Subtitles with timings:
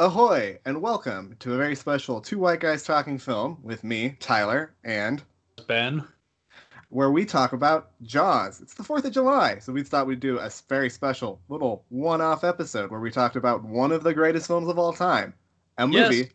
[0.00, 4.72] Ahoy, and welcome to a very special Two White Guys Talking film with me, Tyler,
[4.84, 5.22] and
[5.66, 6.06] Ben.
[6.90, 8.60] where we talk about Jaws.
[8.60, 12.20] It's the 4th of July, so we thought we'd do a very special little one
[12.20, 15.34] off episode where we talked about one of the greatest films of all time,
[15.78, 16.28] a movie Yes.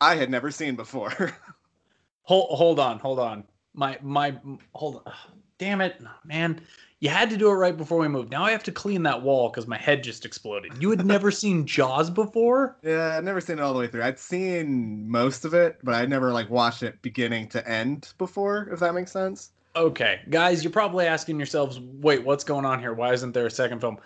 [0.00, 1.10] I had never seen before.
[2.26, 3.44] Hold hold on, hold on.
[3.74, 4.34] My my
[4.74, 5.12] hold on.
[5.58, 6.60] Damn it, man.
[7.00, 8.30] You had to do it right before we moved.
[8.30, 10.72] Now I have to clean that wall because my head just exploded.
[10.80, 12.76] You had never seen Jaws before?
[12.82, 14.02] yeah, I'd never seen it all the way through.
[14.04, 18.68] I'd seen most of it, but I'd never like watched it beginning to end before,
[18.72, 19.50] if that makes sense.
[19.76, 22.94] Okay, guys, you're probably asking yourselves, wait, what's going on here?
[22.94, 23.98] Why isn't there a second film?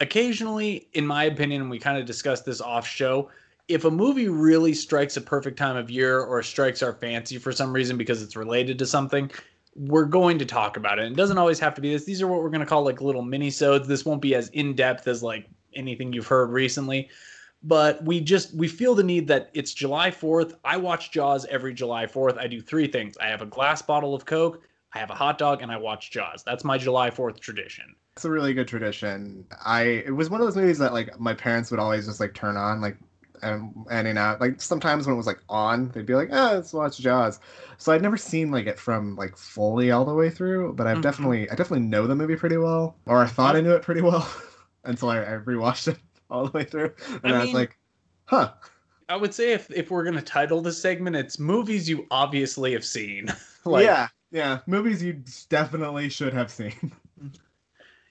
[0.00, 3.28] Occasionally, in my opinion, and we kind of discussed this off show,
[3.66, 7.50] if a movie really strikes a perfect time of year or strikes our fancy for
[7.50, 9.28] some reason because it's related to something,
[9.78, 11.06] we're going to talk about it.
[11.06, 12.04] It doesn't always have to be this.
[12.04, 13.86] These are what we're going to call like little mini-sodes.
[13.86, 17.08] This won't be as in-depth as like anything you've heard recently.
[17.62, 20.54] But we just we feel the need that it's July 4th.
[20.64, 22.38] I watch Jaws every July 4th.
[22.38, 23.16] I do three things.
[23.18, 24.62] I have a glass bottle of Coke,
[24.94, 26.42] I have a hot dog, and I watch Jaws.
[26.44, 27.94] That's my July 4th tradition.
[28.16, 29.44] It's a really good tradition.
[29.64, 32.34] I it was one of those movies that like my parents would always just like
[32.34, 32.96] turn on like
[33.42, 36.52] and and in out like sometimes when it was like on they'd be like oh
[36.54, 37.40] let's watch Jaws.
[37.78, 41.00] So I'd never seen like it from like fully all the way through, but I've
[41.00, 41.02] Mhm.
[41.02, 44.00] definitely I definitely know the movie pretty well, or I thought I knew it pretty
[44.02, 44.28] well
[44.84, 45.98] until I, I rewatched it
[46.30, 46.94] all the way through,
[47.24, 47.78] and I I, was like,
[48.26, 48.52] huh.
[49.08, 52.84] I would say if if we're gonna title this segment, it's movies you obviously have
[52.86, 53.28] seen.
[53.66, 56.92] like yeah, yeah, movies you definitely should have seen.
[57.20, 57.47] Mm-hmm.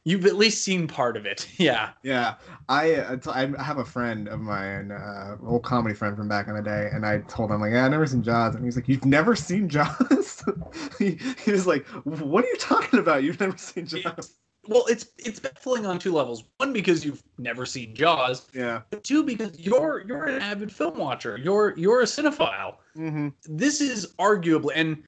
[0.07, 1.45] You've at least seen part of it.
[1.57, 1.89] Yeah.
[2.01, 2.35] Yeah,
[2.69, 6.55] I uh, I have a friend of mine, uh, old comedy friend from back in
[6.55, 8.87] the day, and I told him like, yeah, I never seen Jaws, and he's like,
[8.87, 10.43] you've never seen Jaws?
[10.99, 13.23] he, he was like, what are you talking about?
[13.23, 14.05] You've never seen Jaws?
[14.05, 14.33] It's-
[14.69, 16.43] well, it's it's baffling on two levels.
[16.57, 18.81] One because you've never seen Jaws, Yeah.
[18.89, 21.37] but two because you're you're an avid film watcher.
[21.41, 22.75] You're you're a cinephile.
[22.97, 23.29] Mm-hmm.
[23.45, 25.03] this is arguably and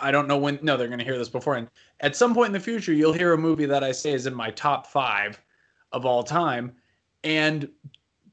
[0.00, 1.68] I don't know when no they're going to hear this beforehand.
[2.00, 4.34] At some point in the future you'll hear a movie that I say is in
[4.34, 5.40] my top 5
[5.92, 6.72] of all time
[7.24, 7.68] and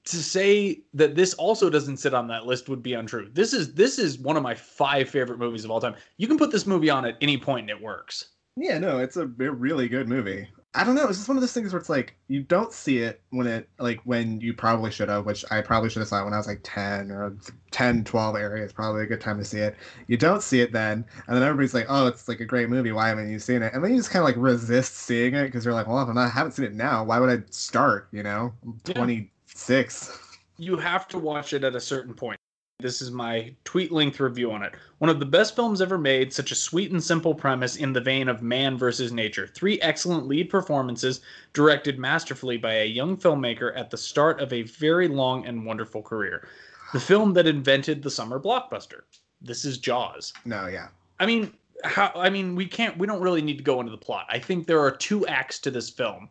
[0.06, 3.30] to say that this also doesn't sit on that list would be untrue.
[3.34, 5.96] This is this is one of my 5 favorite movies of all time.
[6.18, 8.30] You can put this movie on at any point and it works.
[8.56, 10.47] Yeah, no, it's a really good movie.
[10.78, 11.08] I don't know.
[11.08, 13.68] It's just one of those things where it's like you don't see it when it
[13.80, 16.38] like when you probably should have, which I probably should have saw it when I
[16.38, 17.36] was like 10 or
[17.72, 19.76] 10, 12 area is probably a good time to see it.
[20.06, 22.92] You don't see it then, and then everybody's like, "Oh, it's like a great movie.
[22.92, 25.46] Why haven't you seen it?" And then you just kind of like resist seeing it
[25.46, 27.44] because you're like, "Well, if I'm not, I haven't seen it now, why would I
[27.50, 28.94] start?" You know, I'm Yeah.
[28.94, 30.20] 26.
[30.58, 32.40] you have to watch it at a certain point.
[32.80, 34.76] This is my tweet length review on it.
[35.00, 38.00] One of the best films ever made, such a sweet and simple premise in the
[38.00, 39.48] vein of man versus nature.
[39.48, 41.22] Three excellent lead performances,
[41.54, 46.04] directed masterfully by a young filmmaker at the start of a very long and wonderful
[46.04, 46.48] career.
[46.94, 49.02] The film that invented the summer blockbuster.
[49.42, 50.32] This is Jaws.
[50.46, 50.90] No, yeah,
[51.20, 53.98] I mean, how I mean, we can't we don't really need to go into the
[53.98, 54.28] plot.
[54.30, 56.30] I think there are two acts to this film.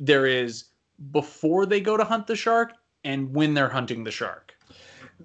[0.00, 0.64] There is
[1.12, 2.72] before they go to hunt the shark
[3.04, 4.47] and when they're hunting the shark.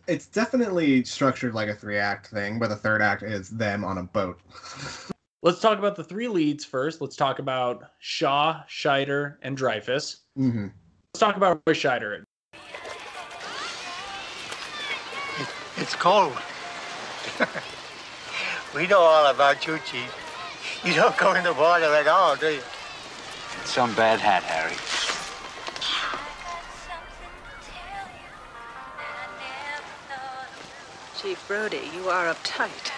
[0.07, 3.97] It's definitely structured like a three act thing, but the third act is them on
[3.99, 4.39] a boat.
[5.43, 7.01] Let's talk about the three leads first.
[7.01, 10.21] Let's talk about Shaw, Scheider, and Dreyfuss.
[10.37, 10.67] hmm
[11.13, 12.23] Let's talk about Roy Scheider.
[15.77, 16.37] It's cold.
[18.75, 20.81] we know all about you, Chief.
[20.85, 22.61] You don't go in the water at all, do you?
[23.65, 24.75] Some bad hat, Harry.
[31.23, 32.91] Chief Brody, you are uptight.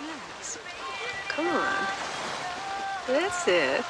[0.00, 0.58] Yes.
[1.28, 1.86] Come on.
[3.06, 3.84] That's it.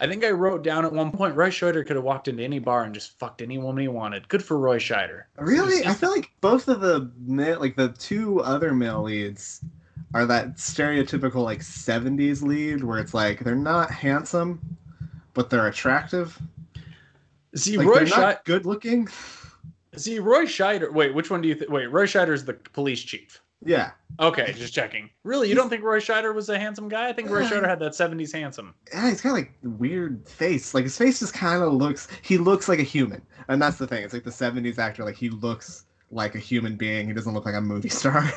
[0.00, 2.58] I think I wrote down at one point Roy Scheider could have walked into any
[2.58, 4.28] bar and just fucked any woman he wanted.
[4.28, 5.26] Good for Roy Scheider.
[5.38, 9.64] Really, I feel like both of the ma- like the two other male leads
[10.12, 14.76] are that stereotypical like '70s lead where it's like they're not handsome,
[15.34, 16.36] but they're attractive.
[17.54, 18.18] See Like Roy Scheider.
[18.18, 19.08] not good looking.
[19.96, 20.92] See Roy Scheider.
[20.92, 21.70] Wait, which one do you think?
[21.70, 23.40] Wait, Roy Scheider's the police chief.
[23.64, 25.08] Yeah, Okay, just checking.
[25.22, 27.08] Really, you don't think Roy Scheider was a handsome guy?
[27.08, 27.44] I think Roy.
[27.44, 28.74] Scheider had that '70s handsome.
[28.92, 30.74] yeah, he's got like weird face.
[30.74, 32.08] Like his face just kind of looks.
[32.22, 34.02] He looks like a human, and that's the thing.
[34.02, 35.04] It's like the '70s actor.
[35.04, 37.06] Like he looks like a human being.
[37.06, 38.28] He doesn't look like a movie star.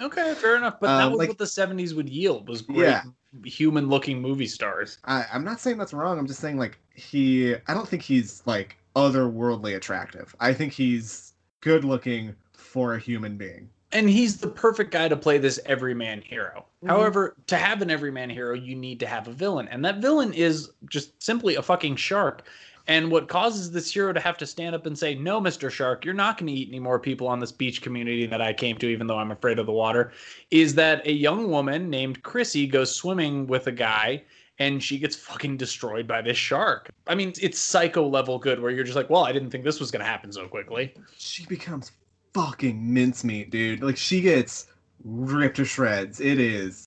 [0.00, 0.80] Okay, fair enough.
[0.80, 3.02] But that Um, was like- what the '70s would yield was great Yeah.
[3.44, 4.98] human-looking movie stars.
[5.04, 6.18] I, I'm not saying that's wrong.
[6.18, 7.54] I'm just saying like he.
[7.68, 10.34] I don't think he's like otherworldly attractive.
[10.40, 13.68] I think he's good looking for a human being.
[13.92, 16.64] and he's the perfect guy to play this everyman hero.
[16.82, 16.88] Mhm.
[16.88, 20.32] However, to have an everyman hero, you need to have a villain, and that villain
[20.32, 22.42] is just simply a fucking shark.
[22.88, 25.70] And what causes this hero to have to stand up and say, No, Mr.
[25.70, 28.52] Shark, you're not going to eat any more people on this beach community that I
[28.52, 30.10] came to, even though I'm afraid of the water,
[30.50, 34.24] is that a young woman named Chrissy goes swimming with a guy
[34.58, 36.90] and she gets fucking destroyed by this shark.
[37.06, 39.80] I mean, it's psycho level good where you're just like, Well, I didn't think this
[39.80, 40.94] was to happen so quickly.
[41.16, 41.92] She becomes
[42.32, 43.82] fucking mincemeat, dude.
[43.82, 44.66] Like she gets
[45.04, 46.20] ripped to shreds.
[46.20, 46.86] It is.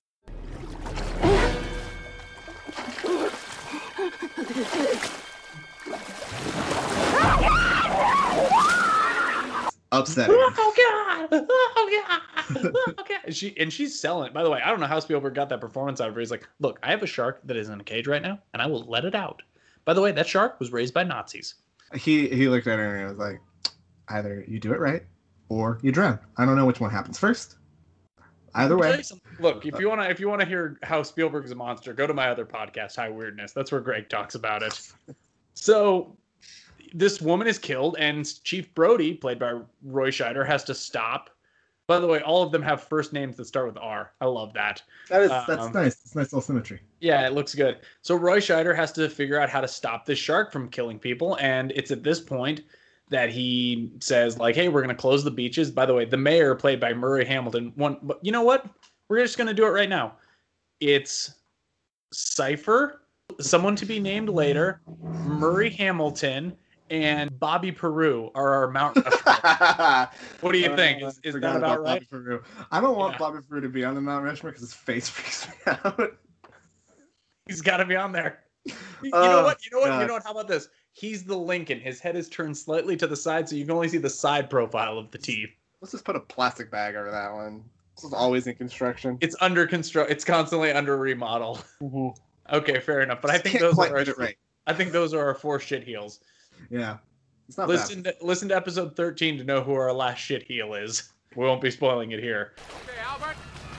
[9.92, 10.36] Upsetting.
[10.38, 11.28] Oh god!
[11.50, 12.22] Oh god!
[12.74, 13.34] Oh god!
[13.34, 14.34] She and she's selling it.
[14.34, 16.20] By the way, I don't know how Spielberg got that performance out of her.
[16.20, 18.60] He's like, look, I have a shark that is in a cage right now, and
[18.60, 19.42] I will let it out.
[19.84, 21.54] By the way, that shark was raised by Nazis.
[21.94, 23.40] He he looked at her and he was like,
[24.08, 25.02] either you do it right
[25.48, 26.18] or you drown.
[26.36, 27.56] I don't know which one happens first.
[28.54, 29.02] Either way.
[29.40, 32.14] Look, if you wanna if you wanna hear how Spielberg is a monster, go to
[32.14, 33.52] my other podcast, High Weirdness.
[33.52, 34.80] That's where Greg talks about it.
[35.54, 36.16] So
[36.94, 41.30] this woman is killed, and Chief Brody, played by Roy Scheider, has to stop.
[41.86, 44.12] By the way, all of them have first names that start with R.
[44.20, 44.82] I love that.
[45.08, 45.94] That is that's Um, nice.
[46.04, 46.80] It's nice little symmetry.
[47.00, 47.78] Yeah, it looks good.
[48.02, 51.38] So Roy Scheider has to figure out how to stop this shark from killing people,
[51.40, 52.62] and it's at this point
[53.08, 56.54] that he says, like, "Hey, we're gonna close the beaches." By the way, the mayor,
[56.54, 57.96] played by Murray Hamilton, one.
[58.02, 58.66] But you know what?
[59.08, 60.16] We're just gonna do it right now.
[60.80, 61.36] It's
[62.12, 63.00] Cipher,
[63.40, 64.80] someone to be named later,
[65.24, 66.56] Murray Hamilton,
[66.90, 68.96] and Bobby Peru are our Mount.
[69.04, 70.08] Rushmore.
[70.40, 71.02] what do you oh, think?
[71.02, 72.10] Is, is that about Bobby right?
[72.10, 72.42] Peru.
[72.70, 73.18] I don't want Yeah.
[73.18, 75.54] Bobby Peru to be on the Mount Rushmore because his face freaks me
[75.84, 76.16] out.
[77.46, 78.40] He's got to be on there.
[78.66, 79.64] You Oh, know what?
[79.64, 79.88] You know what?
[79.88, 80.00] God.
[80.00, 80.24] You know what?
[80.24, 80.68] How about this?
[80.92, 81.80] He's the Lincoln.
[81.80, 84.50] His head is turned slightly to the side, so you can only see the side
[84.50, 85.50] profile of the teeth.
[85.80, 87.64] Let's just put a plastic bag over that one.
[87.94, 89.18] This is always in construction.
[89.20, 90.10] It's under construct.
[90.10, 91.60] It's constantly under remodel.
[91.80, 92.08] Mm-hmm.
[92.54, 93.20] Okay, fair enough.
[93.20, 93.96] But I think those are.
[93.96, 94.36] Our, right.
[94.66, 96.20] I think those are our four shit heels.
[96.70, 96.98] Yeah,
[97.48, 100.74] it's not Listen, to, listen to episode thirteen to know who our last shit heel
[100.74, 101.12] is.
[101.36, 102.54] We won't be spoiling it here.
[102.84, 103.36] Okay, Albert.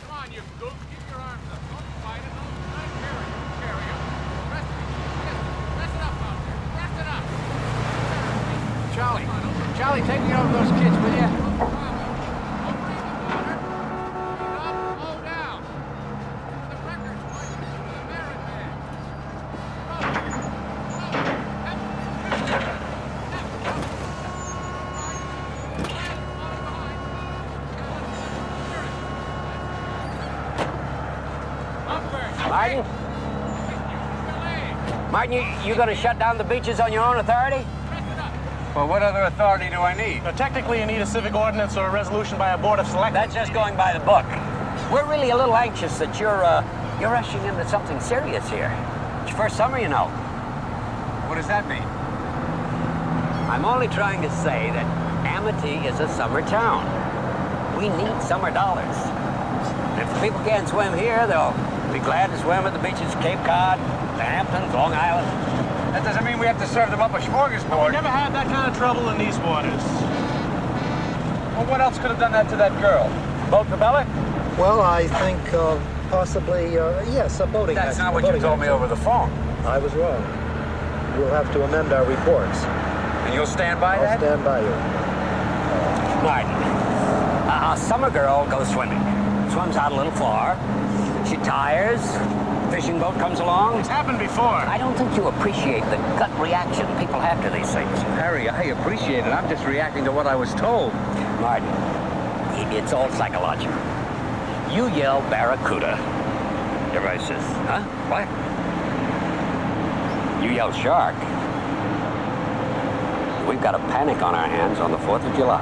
[0.07, 0.73] Come on, you gook.
[0.89, 1.59] Keep your arms up.
[1.69, 2.33] Don't fight it.
[2.33, 2.55] Don't
[3.01, 3.33] carry it.
[3.61, 3.97] Carry it.
[4.53, 4.79] Rest it.
[5.77, 6.59] Rest it up out there.
[6.77, 7.23] Rest it up.
[8.95, 9.27] Charlie.
[9.77, 11.29] Charlie, take me over those kids, will you?
[11.29, 13.55] Don't breathe the water.
[14.37, 15.59] Breathe up, slow down.
[15.63, 17.53] For the records, boys.
[17.53, 18.69] For the merit man.
[32.59, 32.83] Martin?
[35.13, 37.65] Martin, you, you gonna shut down the beaches on your own authority?
[38.75, 40.23] Well, what other authority do I need?
[40.23, 43.13] Well, technically, you need a civic ordinance or a resolution by a board of selectmen.
[43.13, 44.25] That's just going by the book.
[44.91, 46.61] We're really a little anxious that you're, uh,
[46.99, 48.75] you're rushing into something serious here.
[49.21, 50.07] It's your first summer, you know.
[51.29, 51.87] What does that mean?
[53.47, 54.85] I'm only trying to say that
[55.25, 56.83] Amity is a summer town.
[57.77, 58.97] We need summer dollars.
[59.97, 61.68] If the people can't swim here, they'll be glad to
[62.41, 63.79] swim at the beaches of Cape Cod,
[64.17, 65.27] the Hamptons, Long Island.
[65.93, 67.91] That doesn't mean we have to serve them up a We smorgasbord.
[67.91, 69.81] never had that kind of trouble in these waters.
[71.57, 73.09] Well, what else could have done that to that girl?
[73.49, 74.07] Boat rebellic?
[74.57, 75.79] Well, I think uh,
[76.09, 78.05] possibly, uh, yes, a boating That's accident.
[78.07, 78.99] not what a you boating told me over accident.
[78.99, 79.65] the phone.
[79.65, 80.21] I was wrong.
[81.17, 82.63] We'll have to amend our reports.
[82.63, 84.19] And you'll stand by I'll that?
[84.19, 84.69] stand by you.
[86.23, 86.51] Martin.
[87.49, 88.99] A, a summer girl goes swimming.
[89.51, 90.55] Swims out a little far.
[91.29, 92.01] She tires.
[92.73, 93.79] Fishing boat comes along.
[93.79, 94.45] It's happened before.
[94.45, 98.01] I don't think you appreciate the gut reaction people have to these things.
[98.17, 99.25] Harry, I appreciate it.
[99.25, 100.91] I'm just reacting to what I was told.
[101.39, 101.67] Martin,
[102.73, 103.75] it's all psychological.
[104.73, 105.97] You yell barracuda.
[106.95, 107.83] Everybody says, huh?
[108.09, 108.25] What?
[110.43, 111.15] You yell shark.
[113.47, 115.61] We've got a panic on our hands on the 4th of July.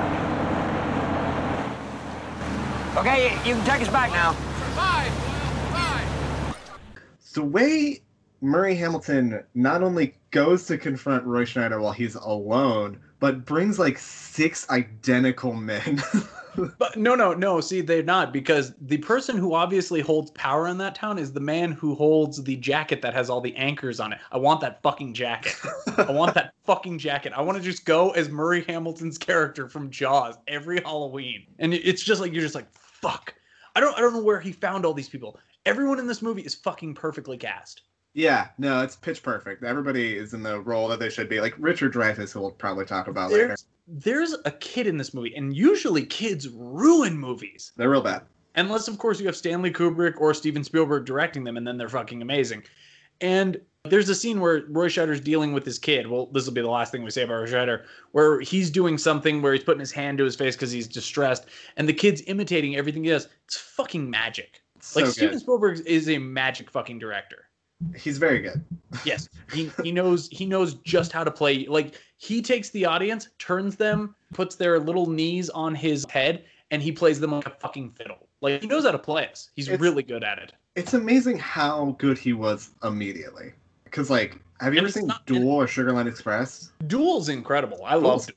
[2.95, 4.33] Okay, you can take us back now.
[7.37, 7.95] Survive, Doyle, survive.
[7.95, 8.01] the way
[8.41, 13.97] Murray Hamilton not only goes to confront Roy Scheider while he's alone, but brings like
[13.97, 16.01] six identical men.
[16.79, 17.61] But no, no, no.
[17.61, 21.39] See, they're not because the person who obviously holds power in that town is the
[21.39, 24.19] man who holds the jacket that has all the anchors on it.
[24.31, 25.55] I want that fucking jacket.
[25.97, 27.33] I want that fucking jacket.
[27.35, 32.01] I want to just go as Murray Hamilton's character from Jaws every Halloween, and it's
[32.01, 33.35] just like you're just like fuck.
[33.75, 35.39] I don't, I don't know where he found all these people.
[35.67, 37.81] Everyone in this movie is fucking perfectly cast.
[38.13, 39.65] yeah, no, it's pitch perfect.
[39.65, 41.41] Everybody is in the role that they should be.
[41.41, 43.47] Like Richard Dreyfuss, who we'll probably talk about later.
[43.47, 47.73] There's, there's a kid in this movie, and usually kids ruin movies.
[47.75, 48.21] They're real bad.
[48.55, 51.89] Unless, of course, you have Stanley Kubrick or Steven Spielberg directing them, and then they're
[51.89, 52.63] fucking amazing.
[53.19, 56.07] And there's a scene where Roy Scheider's dealing with his kid.
[56.07, 57.83] Well, this will be the last thing we say about Roy Scheider,
[58.13, 61.47] where he's doing something where he's putting his hand to his face because he's distressed,
[61.75, 63.27] and the kid's imitating everything he does.
[63.45, 64.61] It's fucking magic.
[64.87, 65.13] So like good.
[65.15, 67.49] Steven Spielberg is a magic fucking director.
[67.95, 68.63] He's very good.
[69.05, 71.65] Yes, he he knows he knows just how to play.
[71.67, 76.81] Like he takes the audience, turns them, puts their little knees on his head, and
[76.81, 78.27] he plays them like a fucking fiddle.
[78.41, 79.49] Like he knows how to play us.
[79.55, 80.53] He's It's- really good at it.
[80.75, 83.51] It's amazing how good he was immediately.
[83.89, 86.71] Because, like, have you And ever seen not- Duel or Sugarland Express?
[86.87, 87.79] Duel's incredible.
[87.85, 88.27] I love.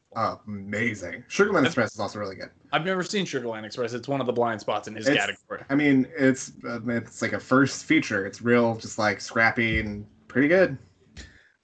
[0.46, 1.24] Amazing.
[1.28, 2.50] Sugarland Express is also really good.
[2.72, 3.92] I've never seen Sugarland Express.
[3.94, 5.62] It's one of the blind spots in his It's- category.
[5.70, 8.26] I mean, it's uh, it's like a first feature.
[8.26, 10.78] It's real, just like scrappy and pretty good.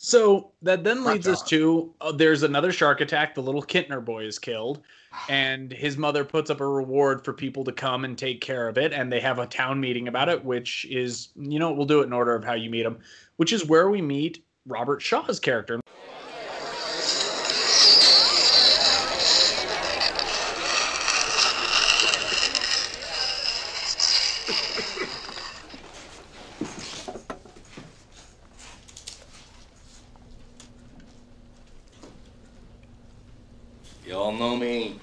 [0.06, 3.34] So that then leads us to uh, there's another shark attack.
[3.34, 4.82] The little Kintner boy is killed,
[5.28, 8.78] and his mother puts up a reward for people to come and take care of
[8.78, 8.92] it.
[8.92, 12.04] And they have a town meeting about it, which is, you know, we'll do it
[12.04, 13.00] in order of how you meet him,
[13.38, 15.80] which is where we meet Robert Shaw's character.
[34.06, 35.00] You all know me.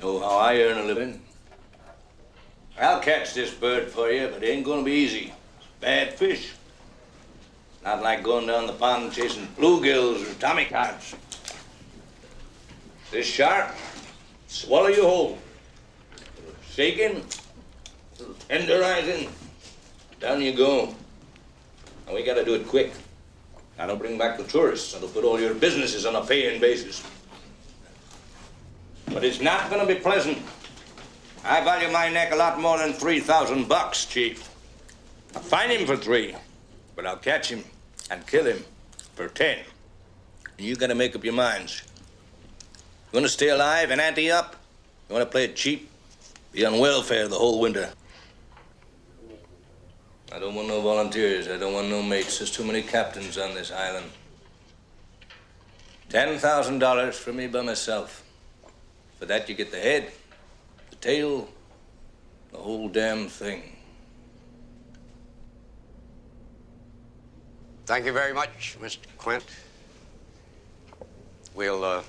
[0.00, 1.20] Know how I earn a living.
[2.80, 5.32] I'll catch this bird for you, but it ain't gonna be easy.
[5.58, 6.52] It's bad fish.
[7.84, 11.14] Not like going down the pond chasing bluegills or tommycods.
[13.10, 13.72] This shark,
[14.48, 15.38] swallow you whole.
[16.70, 17.22] Shaking,
[18.48, 19.28] tenderizing,
[20.18, 20.94] down you go.
[22.06, 22.92] And we gotta do it quick.
[23.78, 24.92] I don't bring back the tourists.
[24.92, 27.06] That'll put all your businesses on a paying basis.
[29.06, 30.38] But it's not gonna be pleasant.
[31.46, 34.48] I value my neck a lot more than 3,000 bucks, Chief.
[35.34, 36.34] I'll find him for three,
[36.96, 37.62] but I'll catch him
[38.10, 38.64] and kill him
[39.14, 39.58] for 10.
[40.56, 41.82] And you gotta make up your minds.
[43.12, 44.56] You wanna stay alive and ante up?
[45.08, 45.90] You wanna play it cheap?
[46.52, 47.90] Be on welfare the whole winter.
[50.32, 51.48] I don't want no volunteers.
[51.48, 52.38] I don't want no mates.
[52.38, 54.10] There's too many captains on this island.
[56.08, 58.24] $10,000 for me by myself.
[59.18, 60.10] For that, you get the head,
[61.04, 61.46] tail,
[62.50, 63.62] the whole damn thing.
[67.84, 69.04] Thank you very much, Mr.
[69.18, 69.44] Quint.
[71.54, 72.02] We'll, uh,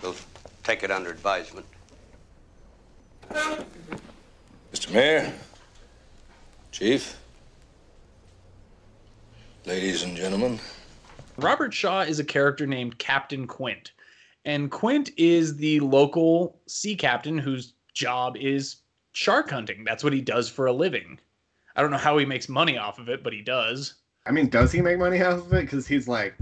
[0.00, 0.14] we'll
[0.62, 1.66] take it under advisement.
[4.72, 4.94] Mr.
[4.94, 5.32] Mayor,
[6.70, 7.18] Chief,
[9.64, 10.60] ladies and gentlemen.
[11.36, 13.90] Robert Shaw is a character named Captain Quint.
[14.44, 18.76] And Quint is the local sea captain whose job is
[19.12, 19.82] shark hunting.
[19.82, 21.18] That's what he does for a living.
[21.74, 23.94] I don't know how he makes money off of it, but he does.
[24.26, 25.62] I mean, does he make money off of it?
[25.62, 26.34] Because he's like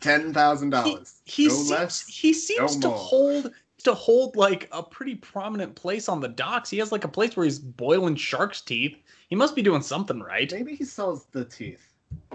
[0.00, 1.20] ten thousand dollars.
[1.24, 2.06] He no seems, less.
[2.06, 2.98] he seems no to more.
[2.98, 3.52] hold
[3.84, 6.70] to hold like a pretty prominent place on the docks.
[6.70, 8.96] He has like a place where he's boiling shark's teeth.
[9.28, 10.52] He must be doing something right.
[10.52, 11.86] Maybe he sells the teeth.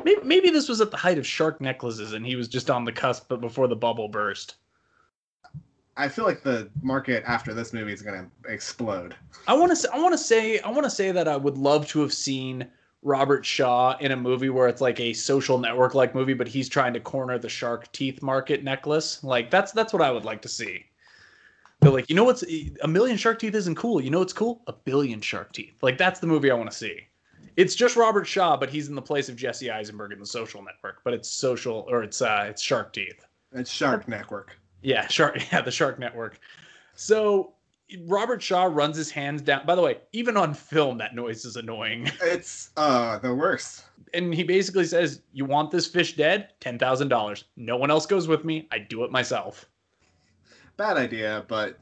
[0.04, 2.86] Maybe, maybe this was at the height of shark necklaces and he was just on
[2.86, 4.56] the cusp but before the bubble burst.
[5.98, 9.16] I feel like the market after this movie is gonna explode.
[9.48, 11.58] I want to say, I want to say, I want to say that I would
[11.58, 12.68] love to have seen
[13.02, 16.68] Robert Shaw in a movie where it's like a social network like movie, but he's
[16.68, 19.24] trying to corner the shark teeth market necklace.
[19.24, 20.86] Like that's that's what I would like to see.
[21.80, 22.44] They're like, you know what's
[22.82, 24.02] a million shark teeth isn't cool.
[24.02, 24.64] You know what's cool?
[24.68, 25.78] A billion shark teeth.
[25.82, 27.00] Like that's the movie I want to see.
[27.58, 30.62] It's just Robert Shaw, but he's in the place of Jesse Eisenberg in the Social
[30.62, 31.02] Network.
[31.04, 33.24] But it's social or it's uh it's Shark Teeth.
[33.54, 34.58] It's Shark Network.
[34.86, 35.38] Yeah, Shark.
[35.52, 36.40] Yeah, the Shark Network.
[36.94, 37.54] So
[38.06, 39.66] Robert Shaw runs his hands down.
[39.66, 42.10] By the way, even on film, that noise is annoying.
[42.22, 43.86] It's uh the worst.
[44.14, 46.50] And he basically says, "You want this fish dead?
[46.60, 47.46] Ten thousand dollars.
[47.58, 48.68] No one else goes with me.
[48.72, 49.66] I do it myself."
[50.78, 51.80] Bad idea, but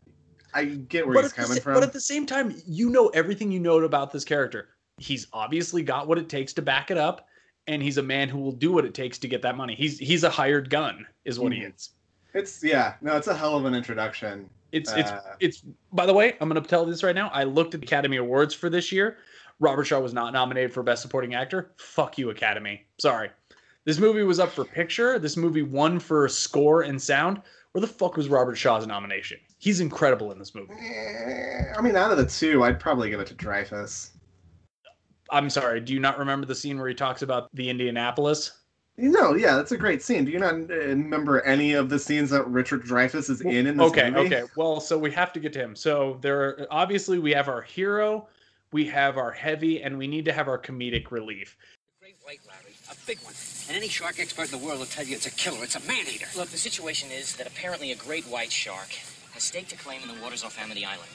[0.53, 1.73] I get where But he's the, coming from.
[1.73, 4.69] but at the same time, you know everything you know about this character.
[4.97, 7.27] He's obviously got what it takes to back it up,
[7.67, 9.75] and he's a man who will do what it takes to get that money.
[9.75, 11.75] He's he's a hired gun, is what he Mhm.
[11.75, 11.89] is.
[12.33, 14.49] It's yeah, no, it's a hell of an introduction.
[14.71, 15.63] It's it's Uh, it's.
[15.91, 17.29] By the way, I'm going to tell this right now.
[17.29, 19.17] I looked at the Academy Awards for this year.
[19.59, 21.71] Robert Shaw was not nominated for Best Supporting Actor.
[21.77, 22.85] Fuck you, Academy.
[22.99, 23.29] Sorry.
[23.85, 25.19] This movie was up for picture.
[25.19, 27.41] This movie won for score and sound.
[27.73, 29.37] Where the fuck was Robert Shaw's nomination?
[29.59, 30.73] He's incredible in this movie.
[30.73, 34.11] eh, I mean, out of the two, I'd probably give it to Dreyfuss.
[35.31, 35.81] I'm sorry.
[35.81, 38.51] Do you not remember the scene where he talks about the Indianapolis?
[38.97, 40.23] No, yeah, that's a great scene.
[40.23, 43.77] Do you not uh, remember any of the scenes that Richard Dreyfuss is in in
[43.77, 44.27] this okay, movie?
[44.27, 44.41] okay.
[44.43, 44.51] okay.
[44.55, 45.75] Well, so we have to get to him.
[45.75, 48.27] So there are obviously we have our hero,
[48.71, 51.57] we have our heavy, and we need to have our comedic relief.
[52.23, 52.73] Great, Larry.
[52.91, 53.33] A big one.
[53.67, 55.63] And any shark expert in the world will tell you it's a killer.
[55.63, 56.27] It's a man-eater.
[56.37, 58.89] Look, the situation is that apparently a great white shark
[59.33, 61.09] has staked a claim in the waters off Amity Island.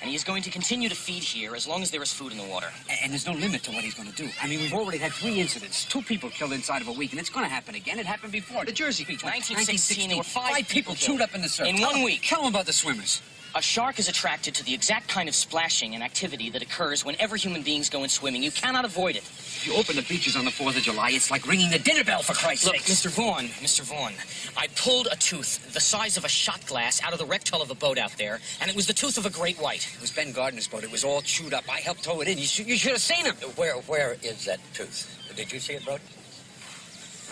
[0.00, 2.32] And he is going to continue to feed here as long as there is food
[2.32, 2.68] in the water.
[3.02, 4.28] And there's no limit to what he's going to do.
[4.42, 5.84] I mean, we've already had three incidents.
[5.84, 7.98] Two people killed inside of a week, and it's going to happen again.
[7.98, 8.64] It happened before.
[8.64, 9.22] The Jersey Beach.
[9.22, 11.68] 1916, there were five people people chewed up in the surf.
[11.68, 12.20] In Tell one week.
[12.24, 13.20] Tell them about the swimmers.
[13.56, 17.34] A shark is attracted to the exact kind of splashing and activity that occurs whenever
[17.34, 18.44] human beings go in swimming.
[18.44, 19.22] You cannot avoid it.
[19.22, 22.04] If you open the beaches on the 4th of July, it's like ringing the dinner
[22.04, 22.74] bell, for Christ's sake.
[22.74, 23.12] Look, sake.
[23.12, 23.14] Mr.
[23.16, 23.80] Vaughn, Mr.
[23.80, 24.12] Vaughn,
[24.56, 27.60] I pulled a tooth the size of a shot glass out of the wrecked hull
[27.60, 29.84] of a boat out there, and it was the tooth of a great white.
[29.94, 30.84] It was Ben Gardner's boat.
[30.84, 31.64] It was all chewed up.
[31.68, 32.38] I helped tow it in.
[32.38, 33.34] You should, you should have seen him.
[33.56, 35.10] Where where is that tooth?
[35.34, 36.02] Did you see it, Brody?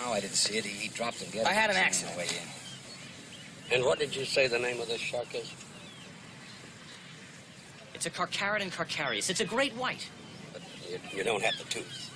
[0.03, 0.65] No, I didn't see it.
[0.65, 1.47] He, he dropped it.
[1.47, 2.19] I had an on accident.
[2.19, 3.77] way in.
[3.77, 5.53] And what did you say the name of this shark is?
[7.99, 9.29] It's a Carcharodon carcharius.
[9.29, 10.09] It's a great white.
[10.89, 12.08] You, you don't have the tooth.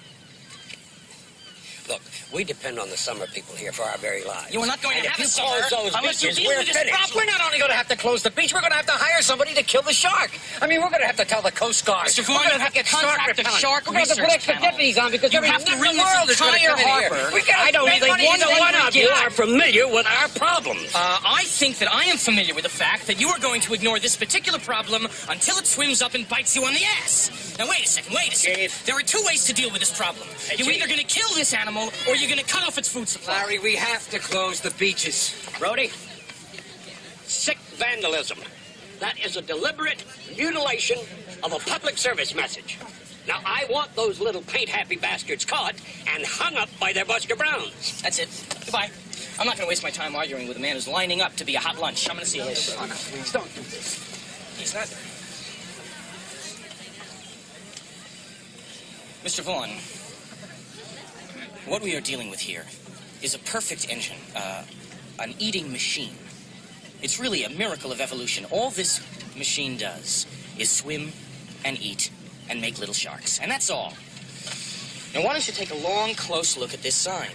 [1.88, 2.00] Look,
[2.32, 4.52] we depend on the summer people here for our very lives.
[4.54, 6.58] You are not going and to have you a summer unless you beaches, deal we're
[6.58, 6.94] with this finished.
[6.94, 7.16] problem.
[7.18, 8.92] We're not only going to have to close the beach, we're going to have to
[8.92, 10.30] hire somebody to kill the shark.
[10.62, 12.06] I mean, we're going to have to tell the Coast Guard.
[12.06, 12.22] Mr.
[12.28, 13.42] We're going to have to get shark the.
[13.58, 15.96] Shark We're going to have to put extra deputies on because You have to ring
[15.96, 17.08] the world is going to entire come in here.
[17.10, 17.34] harbor.
[17.34, 20.86] We gotta I don't think either one of you are familiar with our problems.
[20.94, 23.74] Uh, I think that I am familiar with the fact that you are going to
[23.74, 27.56] ignore this particular problem until it swims up and bites you on the ass.
[27.58, 28.56] Now, wait a second, wait a second.
[28.70, 28.86] Chief.
[28.86, 30.26] There are two ways to deal with this problem.
[30.56, 33.08] You're either going to kill this animal or you're going to cut off its food
[33.08, 33.34] supply.
[33.42, 35.34] Larry, we have to close the beaches.
[35.58, 35.90] Brody,
[37.24, 38.38] sick vandalism.
[39.00, 40.04] That is a deliberate
[40.36, 40.98] mutilation
[41.42, 42.78] of a public service message.
[43.26, 45.74] Now, I want those little paint-happy bastards caught
[46.08, 48.02] and hung up by their Buster Browns.
[48.02, 48.28] That's it.
[48.64, 48.90] Goodbye.
[49.38, 51.44] I'm not going to waste my time arguing with a man who's lining up to
[51.44, 52.08] be a hot lunch.
[52.08, 52.72] I'm going to see you later.
[52.78, 54.56] Oh, no, please don't do this.
[54.58, 54.86] He's not.
[59.24, 59.40] Mr.
[59.42, 59.70] Vaughn,
[61.66, 62.64] what we are dealing with here
[63.22, 64.64] is a perfect engine, uh,
[65.18, 66.14] an eating machine.
[67.02, 68.44] It's really a miracle of evolution.
[68.50, 69.00] All this
[69.36, 70.26] machine does
[70.58, 71.12] is swim
[71.64, 72.10] and eat
[72.50, 73.38] and make little sharks.
[73.40, 73.92] And that's all.
[75.14, 77.30] Now, why don't you take a long, close look at this sign?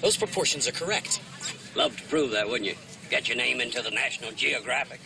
[0.00, 1.20] Those proportions are correct.
[1.74, 2.76] Love to prove that, wouldn't you?
[3.10, 5.00] Get your name into the National Geographic.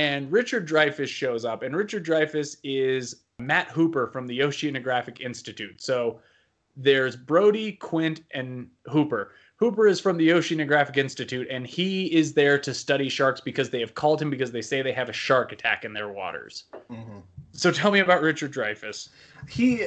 [0.00, 5.82] And Richard Dreyfuss shows up, and Richard Dreyfuss is Matt Hooper from the Oceanographic Institute.
[5.82, 6.20] So
[6.74, 9.32] there's Brody, Quint, and Hooper.
[9.56, 13.80] Hooper is from the Oceanographic Institute, and he is there to study sharks because they
[13.80, 16.64] have called him because they say they have a shark attack in their waters.
[16.90, 17.22] Mhm.
[17.52, 19.10] So tell me about Richard Dreyfuss.
[19.50, 19.84] he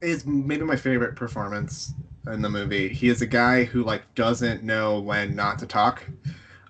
[0.00, 1.92] is maybe my favorite performance
[2.26, 2.88] in the movie.
[2.88, 6.02] He is a guy who like doesn't know when not to talk.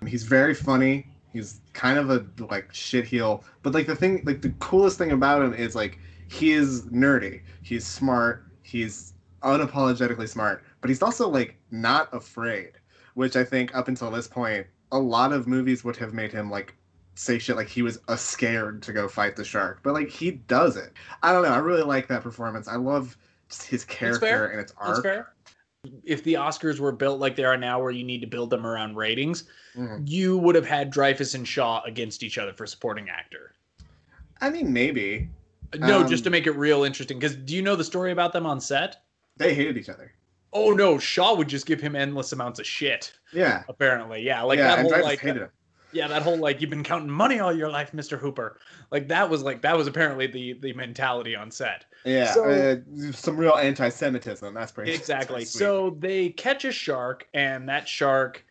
[0.05, 1.07] He's very funny.
[1.31, 5.11] He's kind of a like shit heel, but like the thing, like the coolest thing
[5.11, 7.41] about him is like he is nerdy.
[7.61, 8.45] He's smart.
[8.61, 12.71] He's unapologetically smart, but he's also like not afraid,
[13.13, 16.49] which I think up until this point, a lot of movies would have made him
[16.49, 16.75] like
[17.15, 20.31] say shit like he was a scared to go fight the shark, but like he
[20.31, 20.93] does it.
[21.21, 21.49] I don't know.
[21.49, 22.67] I really like that performance.
[22.67, 23.17] I love
[23.49, 25.05] just his character and its arc.
[26.05, 28.65] If the Oscars were built like they are now, where you need to build them
[28.65, 29.43] around ratings,
[29.75, 30.03] Mhm.
[30.07, 33.53] you would have had Dreyfuss and Shaw against each other for supporting actor.
[34.41, 35.29] I mean, maybe
[35.75, 37.17] No, Um, just to make it real interesting.
[37.17, 38.97] Because do you know the story about them on set?
[39.37, 40.13] they hated each other.
[40.53, 43.11] Oh no, Shaw would just give him endless amounts of shit.
[43.33, 45.49] Yeah, Apparently, yeah, like yeah, that whole like hated him.
[45.93, 48.59] Yeah, that whole like you've been counting money all your life, Mister Hooper.
[48.91, 51.85] Like that was like that was apparently the the mentality on set.
[52.05, 54.53] Yeah, So- uh, some real anti-Semitism.
[54.53, 55.35] That's pretty Exactly.
[55.35, 55.45] pretty.
[55.45, 58.45] So they catch a shark, and that shark,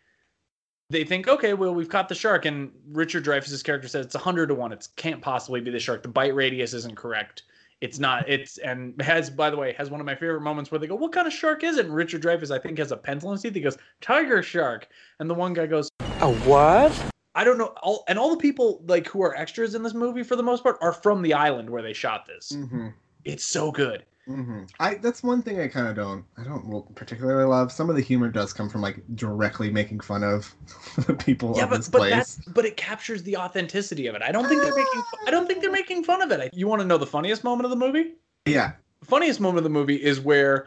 [0.91, 2.45] they think, okay, well, we've caught the shark.
[2.47, 4.73] And Richard Dreyfuss's character says it's 100 to 1.
[4.73, 6.03] It can't possibly be the shark.
[6.03, 7.43] The bite radius isn't correct.
[7.83, 8.29] It's not.
[8.29, 10.95] It's, and has, by the way, has one of my favorite moments where they go,
[10.95, 11.87] what kind of shark is it?
[11.87, 13.55] And Richard Dreyfuss, I think, has a pencil in his teeth.
[13.55, 14.89] He goes, tiger shark.
[15.19, 16.93] And the one guy goes, A what?
[17.35, 17.75] I don't know.
[17.83, 20.63] All, and all the people, like, who are extras in this movie, for the most
[20.63, 22.51] part, are from the island where they shot this.
[22.53, 22.89] hmm
[23.25, 24.05] It's so good.
[24.27, 27.73] hmm I that's one thing I kind of don't I don't particularly love.
[27.73, 30.55] Some of the humor does come from like directly making fun of
[31.07, 32.11] the people yeah, of but this but place.
[32.11, 34.23] that's but it captures the authenticity of it.
[34.23, 36.55] I don't think they're making I don't think they're making fun of it.
[36.55, 38.15] You want to know the funniest moment of the movie?
[38.47, 38.73] Yeah,
[39.05, 40.67] funniest moment of the movie is where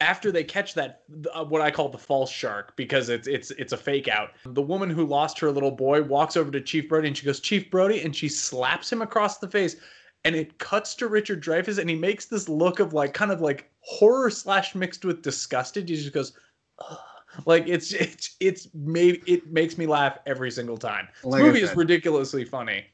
[0.00, 3.72] after they catch that uh, what I call the false shark because it's it's it's
[3.72, 4.30] a fake out.
[4.44, 7.40] The woman who lost her little boy walks over to Chief Brody and she goes,
[7.40, 9.76] "Chief Brody," and she slaps him across the face.
[10.24, 13.40] And it cuts to Richard Dreyfuss, and he makes this look of like kind of
[13.40, 15.88] like horror slash mixed with disgusted.
[15.88, 16.32] He just goes,
[16.80, 16.98] "Ugh."
[17.44, 21.08] Like it's it's it's maybe it makes me laugh every single time.
[21.16, 22.86] This Like movie is ridiculously funny.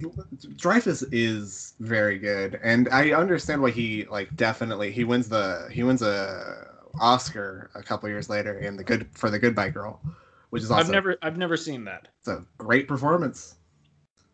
[0.00, 5.82] Dreyfuss is very good, and I understand why he like definitely he wins the he
[5.82, 6.68] wins a
[7.00, 10.00] Oscar a couple years later in the good for the Goodbye Girl,
[10.50, 12.08] which is also I've never I've never seen that.
[12.20, 13.56] it's a great performance.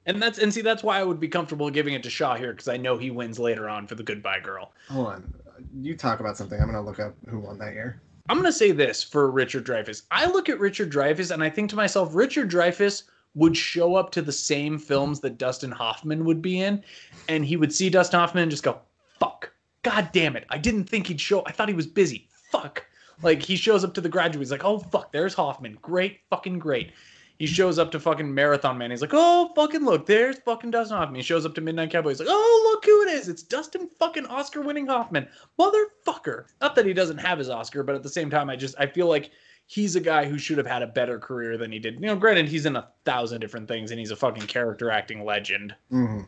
[0.07, 2.53] And that's and see that's why I would be comfortable giving it to Shaw here
[2.53, 4.73] because I know he wins later on for the Goodbye Girl.
[4.91, 5.35] Hold on,
[5.81, 6.61] you talk about something.
[6.61, 8.03] I'm gonna look up who won that year.
[8.29, 10.03] I'm gonna say this for Richard Dreyfuss.
[10.11, 14.11] I look at Richard Dreyfuss and I think to myself, Richard Dreyfuss would show up
[14.13, 16.83] to the same films that Dustin Hoffman would be in,
[17.29, 18.81] and he would see Dustin Hoffman and just go,
[19.19, 20.47] "Fuck, god damn it!
[20.51, 21.43] I didn't think he'd show.
[21.47, 22.29] I thought he was busy.
[22.51, 22.87] Fuck."
[23.23, 25.79] Like he shows up to the graduate, he's like, "Oh fuck, there's Hoffman.
[25.83, 26.93] Great, fucking great."
[27.39, 28.93] He shows up to fucking Marathon Man.
[28.93, 32.11] He's like, "Oh fucking look, there's fucking Dustin Hoffman." He shows up to Midnight Cowboy.
[32.11, 33.29] He's like, "Oh look who it is!
[33.29, 35.27] It's Dustin fucking Oscar-winning Hoffman,
[35.59, 38.77] motherfucker." Not that he doesn't have his Oscar, but at the same time, I just
[38.79, 39.33] I feel like
[39.67, 41.95] he's a guy who should have had a better career than he did.
[41.95, 45.25] You know, granted, he's in a thousand different things and he's a fucking character acting
[45.25, 45.75] legend.
[45.91, 46.21] hmm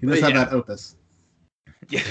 [0.00, 0.44] He But does have yeah.
[0.44, 0.96] that opus.
[1.88, 2.02] Yeah.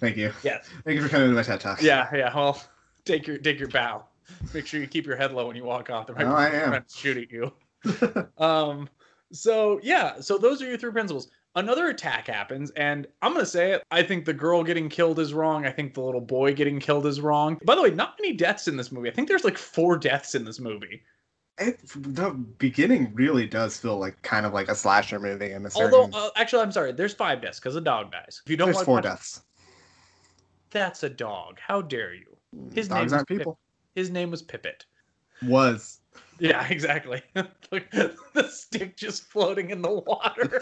[0.00, 0.32] Thank you.
[0.42, 0.66] Yes.
[0.84, 1.82] Thank you for coming to my TED talk.
[1.82, 2.34] Yeah, yeah.
[2.34, 2.62] Well,
[3.04, 4.04] take your take your bow.
[4.54, 6.06] Make sure you keep your head low when you walk off.
[6.06, 6.68] There might No, be I am.
[6.70, 7.52] friends shooting you.
[8.38, 8.88] um.
[9.32, 10.20] So yeah.
[10.20, 11.28] So those are your three principals.
[11.56, 13.82] Another attack happens, and I'm gonna say it.
[13.90, 15.66] I think the girl getting killed is wrong.
[15.66, 17.58] I think the little boy getting killed is wrong.
[17.64, 19.10] By the way, not many deaths in this movie.
[19.10, 21.02] I think there's like four deaths in this movie.
[21.58, 25.70] It, the beginning really does feel like kind of like a slasher movie in a
[25.70, 25.92] certain.
[25.92, 26.92] Although, uh, actually, I'm sorry.
[26.92, 28.40] There's five deaths because a dog dies.
[28.44, 29.42] If you don't there's like four watching- deaths.
[30.70, 31.58] That's a dog.
[31.60, 32.26] How dare you?
[32.72, 33.58] His Dogs name was aren't Pip- people.
[33.96, 34.84] His name was Pippet.
[35.42, 35.99] Was
[36.40, 37.22] Yeah, exactly.
[37.34, 40.48] Look, the stick just floating in the water.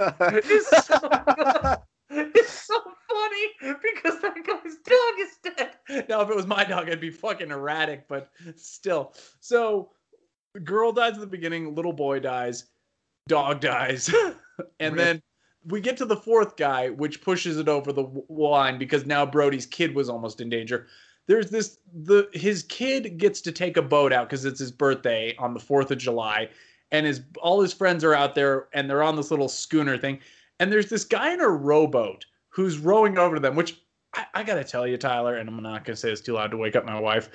[0.00, 0.98] it's, so,
[2.10, 6.06] it's so funny because that guy's dog is dead.
[6.08, 9.14] Now, if it was my dog, I'd be fucking erratic, but still.
[9.38, 9.90] So,
[10.64, 12.66] girl dies at the beginning, little boy dies,
[13.28, 14.12] dog dies,
[14.80, 15.22] and then
[15.64, 19.66] we get to the fourth guy, which pushes it over the line because now Brody's
[19.66, 20.86] kid was almost in danger.
[21.26, 25.34] There's this the his kid gets to take a boat out because it's his birthday
[25.38, 26.48] on the fourth of July,
[26.90, 30.18] and his all his friends are out there and they're on this little schooner thing,
[30.58, 33.80] and there's this guy in a rowboat who's rowing over to them, which
[34.14, 36.56] I, I gotta tell you, Tyler, and I'm not gonna say this too loud to
[36.56, 37.28] wake up my wife.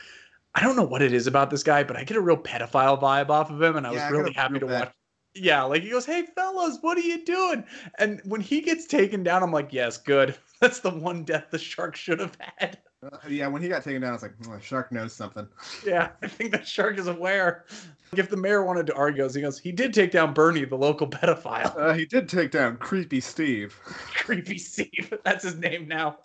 [0.56, 3.00] I don't know what it is about this guy, but I get a real pedophile
[3.02, 4.94] vibe off of him, and I Yeah, was really a happy to bad- watch.
[5.38, 7.66] Yeah, like he goes, "Hey fellas, what are you doing?"
[8.00, 10.36] And when he gets taken down, I'm like, "Yes, good.
[10.62, 14.02] That's the one death the shark should have had." Uh, yeah, when he got taken
[14.02, 15.48] down, I was like, oh, "Shark knows something."
[15.86, 17.66] Yeah, I think the shark is aware.
[18.12, 20.78] Like, if the mayor wanted to argue, he goes, "He did take down Bernie, the
[20.78, 23.78] local pedophile." Uh, he did take down Creepy Steve.
[23.86, 25.14] Creepy Steve.
[25.24, 26.18] That's his name now.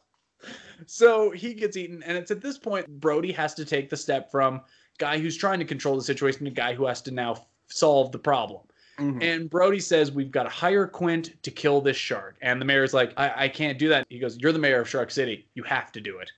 [0.87, 4.31] So he gets eaten, and it's at this point Brody has to take the step
[4.31, 4.63] from
[4.99, 8.19] guy who's trying to control the situation to guy who has to now solve the
[8.19, 8.63] problem.
[8.99, 9.23] Mhm.
[9.23, 12.37] And Brody says, We've got to hire Quint to kill this shark.
[12.43, 14.07] And the mayor's like, I, I can't do that.
[14.11, 15.47] He goes, You're the mayor of Shark City.
[15.55, 16.31] You have to do it.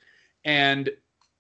[0.45, 0.91] And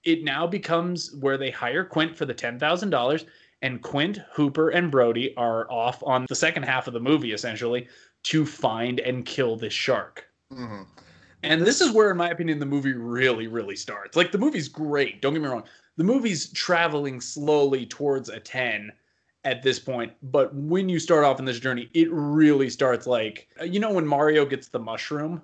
[0.05, 3.25] it now becomes where they hire Quint for the $10,000.
[3.62, 7.87] And Quint, Hooper, and Brody are off on the second half of the movie, essentially,
[8.25, 10.27] to find and kill this shark.
[10.53, 10.87] Mhm.
[11.45, 14.17] And this is where, in my opinion, the movie really, really starts.
[14.17, 15.23] Like, the movie's great.
[15.23, 15.65] Don't get me wrong.
[15.97, 18.93] The movie's traveling slowly towards a 10
[19.45, 20.12] at this point.
[20.23, 24.07] But when you start off in this journey, it really starts like, you know, when
[24.07, 25.43] Mario gets the mushroom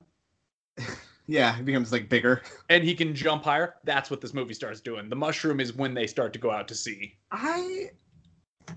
[1.29, 2.43] Yeah, he becomes like bigger.
[2.71, 5.09] and he can jump higher, that's what this movie starts doing.
[5.09, 7.17] The mushroom is when they start to go out to sea.
[7.31, 7.91] I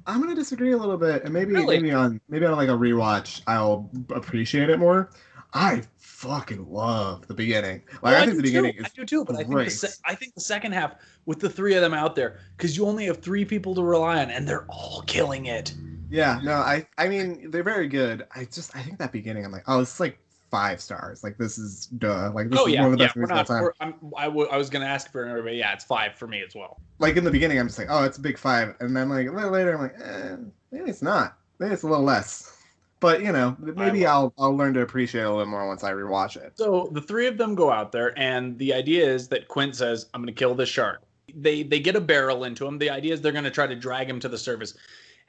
[0.06, 1.78] I'm gonna disagree a little bit, and maybe Really?
[1.78, 5.10] maybe on maybe on like a rewatch, I'll appreciate it more.
[5.54, 7.82] I fucking love the beginning.
[8.02, 8.80] Like Well, I think do the beginning too.
[8.80, 11.40] is I do too, but I think the se- I think the second half with
[11.40, 14.32] the three of them out there, because you only have three people to rely on,
[14.32, 15.74] and they're all killing it.
[16.10, 18.26] Yeah, no, I I mean they're very good.
[18.36, 20.20] I just I think that beginning, I'm like, oh, it's like
[20.52, 21.24] five stars.
[21.24, 22.32] Like this is duh.
[22.36, 23.76] Like this oh is yeah, one of the best We're movies of all not.
[23.80, 23.94] time.
[24.18, 25.58] I, w- I was gonna ask for everybody.
[25.58, 26.80] Yeah, it's five for me as well.
[27.00, 29.28] Like in the beginning, I'm just like, oh, it's a big five, and then like
[29.28, 30.36] a little later, I'm like, eh,
[30.72, 31.38] maybe it's not.
[31.58, 32.58] Maybe it's a little less.
[33.00, 35.92] But you know, maybe I'll I'll learn to appreciate it a little more once I
[35.92, 36.54] rewatch it.
[36.56, 40.08] So the three of them go out there, and the idea is that Quint says,
[40.14, 41.02] "I'm going to kill this shark."
[41.34, 42.78] They they get a barrel into him.
[42.78, 44.76] The idea is they're going to try to drag him to the surface.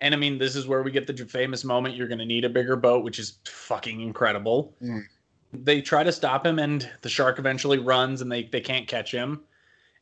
[0.00, 1.96] And I mean, this is where we get the famous moment.
[1.96, 4.74] You're going to need a bigger boat, which is fucking incredible.
[4.82, 5.04] Mm.
[5.52, 9.12] They try to stop him, and the shark eventually runs, and they they can't catch
[9.12, 9.42] him.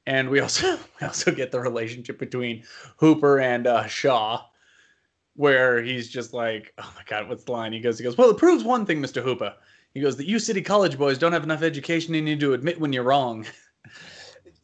[0.06, 2.64] And we also we also get the relationship between
[2.96, 4.44] Hooper and uh, Shaw,
[5.34, 7.72] where he's just like, oh my god, what's the line?
[7.72, 9.54] He goes, he goes, well, it proves one thing, Mister Hooper.
[9.94, 12.80] He goes that you city college boys don't have enough education in you to admit
[12.80, 13.46] when you're wrong.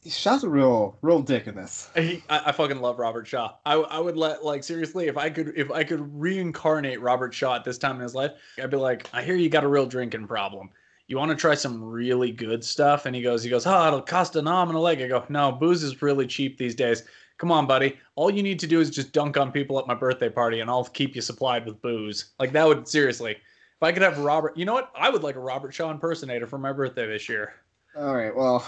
[0.08, 1.90] Shaw's a real, real dick in this.
[1.94, 3.54] He, I, I fucking love Robert Shaw.
[3.64, 7.56] I, I would let like seriously if I could if I could reincarnate Robert Shaw
[7.56, 9.86] at this time in his life, I'd be like, I hear you got a real
[9.86, 10.70] drinking problem.
[11.08, 13.06] You want to try some really good stuff?
[13.06, 15.00] And he goes, he goes, oh, it'll cost an arm and a leg.
[15.00, 17.04] I go, no, booze is really cheap these days.
[17.38, 17.98] Come on, buddy.
[18.16, 20.70] All you need to do is just dunk on people at my birthday party, and
[20.70, 22.32] I'll keep you supplied with booze.
[22.40, 23.32] Like that would seriously.
[23.32, 24.90] If I could have Robert, you know what?
[24.96, 27.54] I would like a Robert Shaw impersonator for my birthday this year.
[27.94, 28.34] All right.
[28.34, 28.66] Well,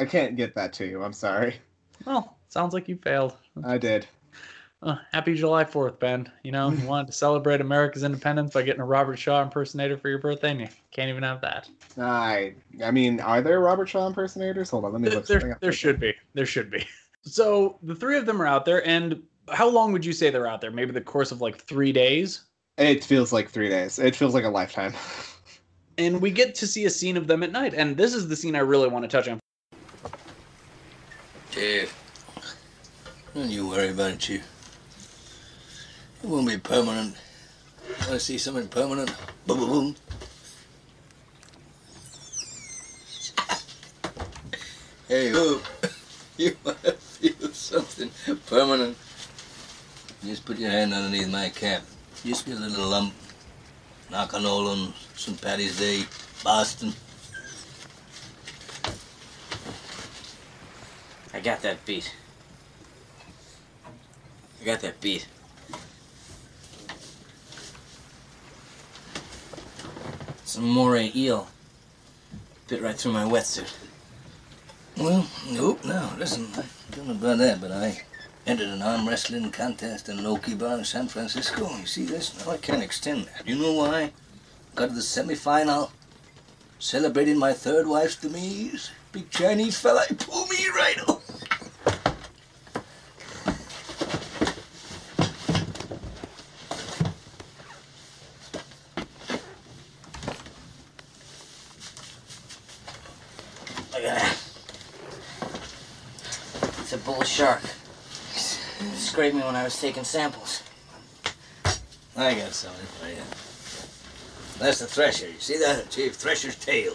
[0.00, 1.02] I can't get that to you.
[1.04, 1.56] I'm sorry.
[2.06, 3.36] Well, sounds like you failed.
[3.62, 4.06] I did.
[4.82, 6.26] Uh, happy July 4th, Ben.
[6.42, 10.08] You know, you wanted to celebrate America's independence by getting a Robert Shaw impersonator for
[10.08, 11.68] your birthday, and you can't even have that.
[11.98, 14.70] I, I mean, are there Robert Shaw impersonators?
[14.70, 15.60] Hold on, let me look something There, up.
[15.60, 16.14] there should be.
[16.34, 16.84] There should be.
[17.22, 20.46] So the three of them are out there, and how long would you say they're
[20.46, 20.70] out there?
[20.70, 22.44] Maybe the course of like three days?
[22.78, 23.98] It feels like three days.
[23.98, 24.94] It feels like a lifetime.
[25.98, 28.34] And we get to see a scene of them at night, and this is the
[28.34, 29.38] scene I really want to touch on.
[31.50, 31.92] Chief.
[33.34, 34.40] Don't you worry about it, you.
[36.22, 37.16] It won't be permanent.
[38.06, 39.12] To see something permanent?
[39.46, 39.96] Boom, boom, boom.
[45.08, 45.60] Hey, you,
[46.36, 48.10] You want to feel something
[48.46, 48.96] permanent?
[50.24, 51.82] Just put your hand underneath my cap.
[52.24, 53.12] Just get a little lump.
[54.08, 55.40] Knock on Nolan, St.
[55.40, 56.04] Patty's Day,
[56.44, 56.92] Boston.
[61.40, 62.14] I got that beat.
[64.60, 65.26] I got that beat.
[70.44, 71.48] Some moray eel.
[72.68, 73.72] Bit right through my wetsuit.
[74.98, 78.02] Well, nope, no, listen, I don't know about that, but I
[78.46, 81.74] entered an arm wrestling contest in an Okie bar in San Francisco.
[81.74, 82.44] You see this?
[82.44, 83.48] Now I can't extend that.
[83.48, 84.12] You know why?
[84.74, 85.90] Got to the semifinal,
[86.78, 88.90] celebrating my third wife's demise.
[89.12, 91.20] Big Chinese fella, he pulled me right off.
[103.92, 104.38] Look at that.
[106.78, 107.62] It's a bull shark.
[108.94, 110.64] Scraped me when I was taking samples.
[112.16, 113.22] I got something for you.
[114.58, 115.28] That's the thresher.
[115.28, 116.16] You see that, Chief?
[116.16, 116.94] Thresher's tail.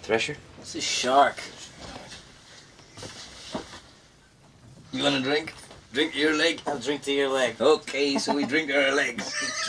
[0.00, 0.38] Thresher?
[0.60, 1.38] It's a shark.
[4.92, 5.52] You want to drink?
[5.92, 6.62] Drink your leg?
[6.66, 7.60] I'll drink to your leg.
[7.60, 9.30] Okay, so we drink our legs.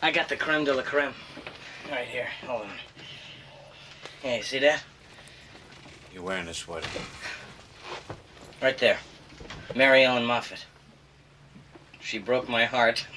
[0.00, 1.12] I got the creme de la creme.
[1.90, 2.28] Right here.
[2.46, 2.70] Hold on.
[4.22, 4.82] Hey, see that?
[6.12, 6.88] You're wearing a sweater.
[8.60, 8.98] Right there.
[9.74, 10.66] Mary Ellen Moffat.
[12.00, 13.06] She broke my heart.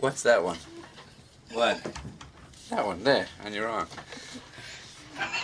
[0.00, 0.58] What's that one?
[1.52, 1.82] What?
[2.68, 3.88] That one there on your arm.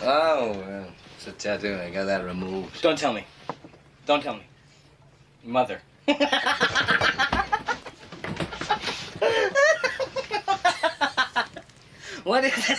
[0.03, 0.87] Oh, well,
[1.17, 1.79] it's a tattoo.
[1.83, 2.83] I got that removed.
[2.83, 3.25] Don't tell me.
[4.05, 4.43] Don't tell me.
[5.45, 5.81] Mother.
[12.31, 12.79] what is it?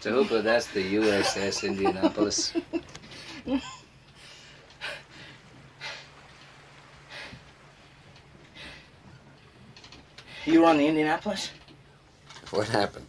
[0.00, 2.52] To Hooper, that's the USS Indianapolis.
[10.44, 11.50] You were on the Indianapolis?
[12.50, 13.06] What happened?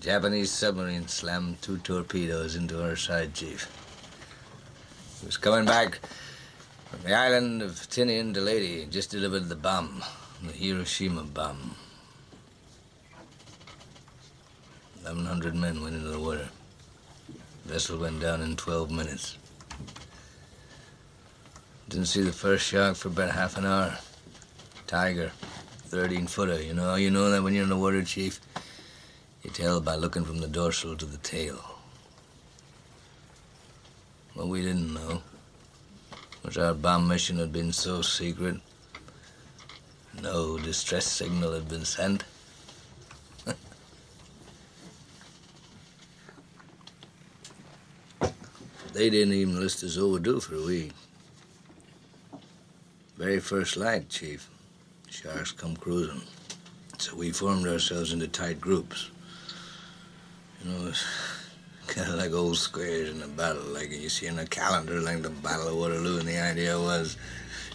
[0.00, 3.70] Japanese submarine slammed two torpedoes into our side, Chief.
[5.20, 6.00] He was coming back
[6.90, 10.02] from the island of Tinian to Leyte, just delivered the bomb,
[10.42, 11.74] the Hiroshima bomb.
[15.02, 16.48] 1,100 men went into the water.
[17.64, 19.38] Vessel went down in 12 minutes.
[21.88, 23.96] Didn't see the first shark for about half an hour.
[24.86, 25.30] Tiger,
[25.86, 26.60] 13 footer.
[26.60, 28.40] You know you know that when you're in the water, Chief?
[29.42, 31.58] You tell by looking from the dorsal to the tail.
[34.34, 35.22] Well, we didn't know
[36.54, 38.56] our bomb mission had been so secret,
[40.22, 42.22] no distress signal had been sent.
[48.92, 50.92] they didn't even list us overdue for a week.
[53.16, 54.48] Very first light, Chief.
[55.10, 56.22] Sharks come cruising.
[56.98, 59.10] So we formed ourselves into tight groups.
[60.62, 60.92] You know,
[61.86, 65.22] kind of like old squares in a battle, like you see in a calendar, like
[65.22, 66.18] the Battle of Waterloo.
[66.18, 67.16] And the idea was,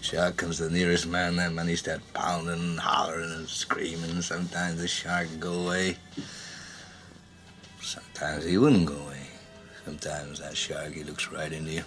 [0.01, 4.21] shark comes the nearest man, that man he start pounding and hollering and screaming.
[4.21, 5.97] Sometimes the shark go away.
[7.81, 9.27] Sometimes he wouldn't go away.
[9.85, 11.83] Sometimes that shark, he looks right into you,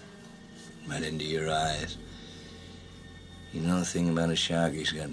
[0.89, 1.97] right into your eyes.
[3.53, 4.73] You know the thing about a shark?
[4.73, 5.11] He's got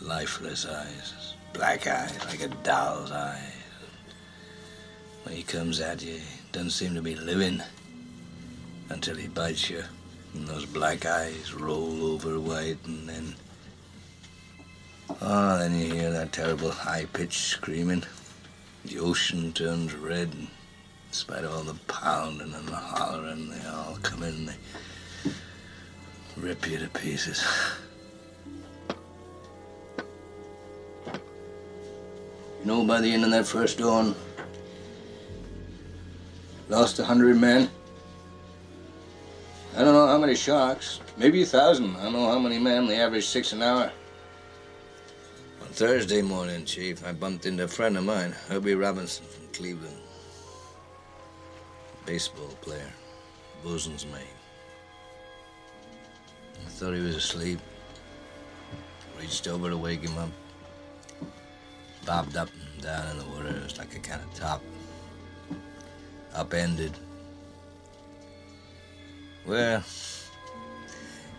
[0.00, 3.57] lifeless eyes, black eyes, like a doll's eyes.
[5.28, 7.60] When he comes at you, he doesn't seem to be living
[8.88, 9.84] until he bites you.
[10.32, 13.34] And those black eyes roll over white, and then.
[15.20, 18.04] Oh, then you hear that terrible high pitched screaming.
[18.86, 23.68] The ocean turns red, and in spite of all the pounding and the hollering, they
[23.68, 25.30] all come in and they
[26.38, 27.44] rip you to pieces.
[32.60, 34.14] You know, by the end of that first dawn,
[36.68, 37.70] lost a hundred men.
[39.76, 41.96] I don't know how many sharks, maybe a thousand.
[41.96, 42.86] I don't know how many men.
[42.86, 43.92] They average six an hour.
[45.60, 49.96] On Thursday morning, Chief, I bumped into a friend of mine, Herbie Robinson from Cleveland.
[52.06, 52.92] Baseball player,
[53.62, 54.34] bosun's mate.
[56.66, 57.60] I thought he was asleep.
[59.20, 60.30] Reached over to wake him up.
[62.06, 63.48] Bobbed up and down in the water.
[63.48, 64.62] It was like a kind of top.
[66.34, 66.92] Upended.
[69.46, 69.82] Well,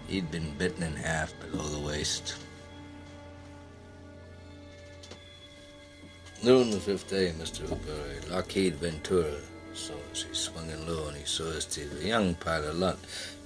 [0.07, 2.35] he'd been bitten in half below the waist.
[6.41, 7.67] Noon the fifth day, Mr.
[7.67, 9.35] Hooper, Lockheed Ventura
[9.73, 9.93] So.
[10.13, 11.75] He swung in low and he saw us.
[11.75, 12.97] He's a young pilot, a lot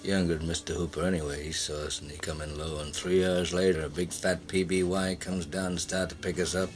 [0.04, 0.76] younger than Mr.
[0.76, 1.44] Hooper anyway.
[1.44, 2.80] He saw us and he come in low.
[2.80, 6.56] And three hours later, a big fat PBY comes down and start to pick us
[6.56, 6.70] up.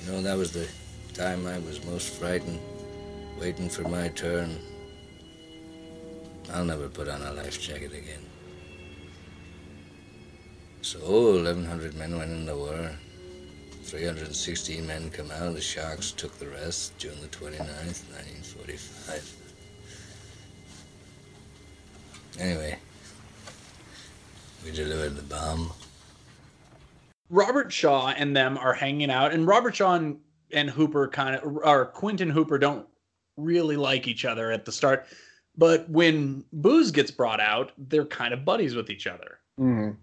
[0.00, 0.68] You know, that was the
[1.14, 2.60] time I was most frightened,
[3.40, 4.54] waiting for my turn.
[6.52, 8.20] I'll never put on a life jacket again.
[10.82, 12.90] So 1,100 men went in the war.
[13.84, 15.54] 316 men come out.
[15.54, 19.36] The Sharks took the rest June the 29th, 1945.
[22.38, 22.78] Anyway,
[24.64, 25.72] we delivered the bomb.
[27.30, 30.18] Robert Shaw and them are hanging out, and Robert Shaw and,
[30.52, 32.86] and Hooper kind of, or Quint and Hooper don't
[33.44, 35.06] really like each other at the start.
[35.56, 39.38] But when booze gets brought out, they're kind of buddies with each other.
[39.58, 39.96] Mhm.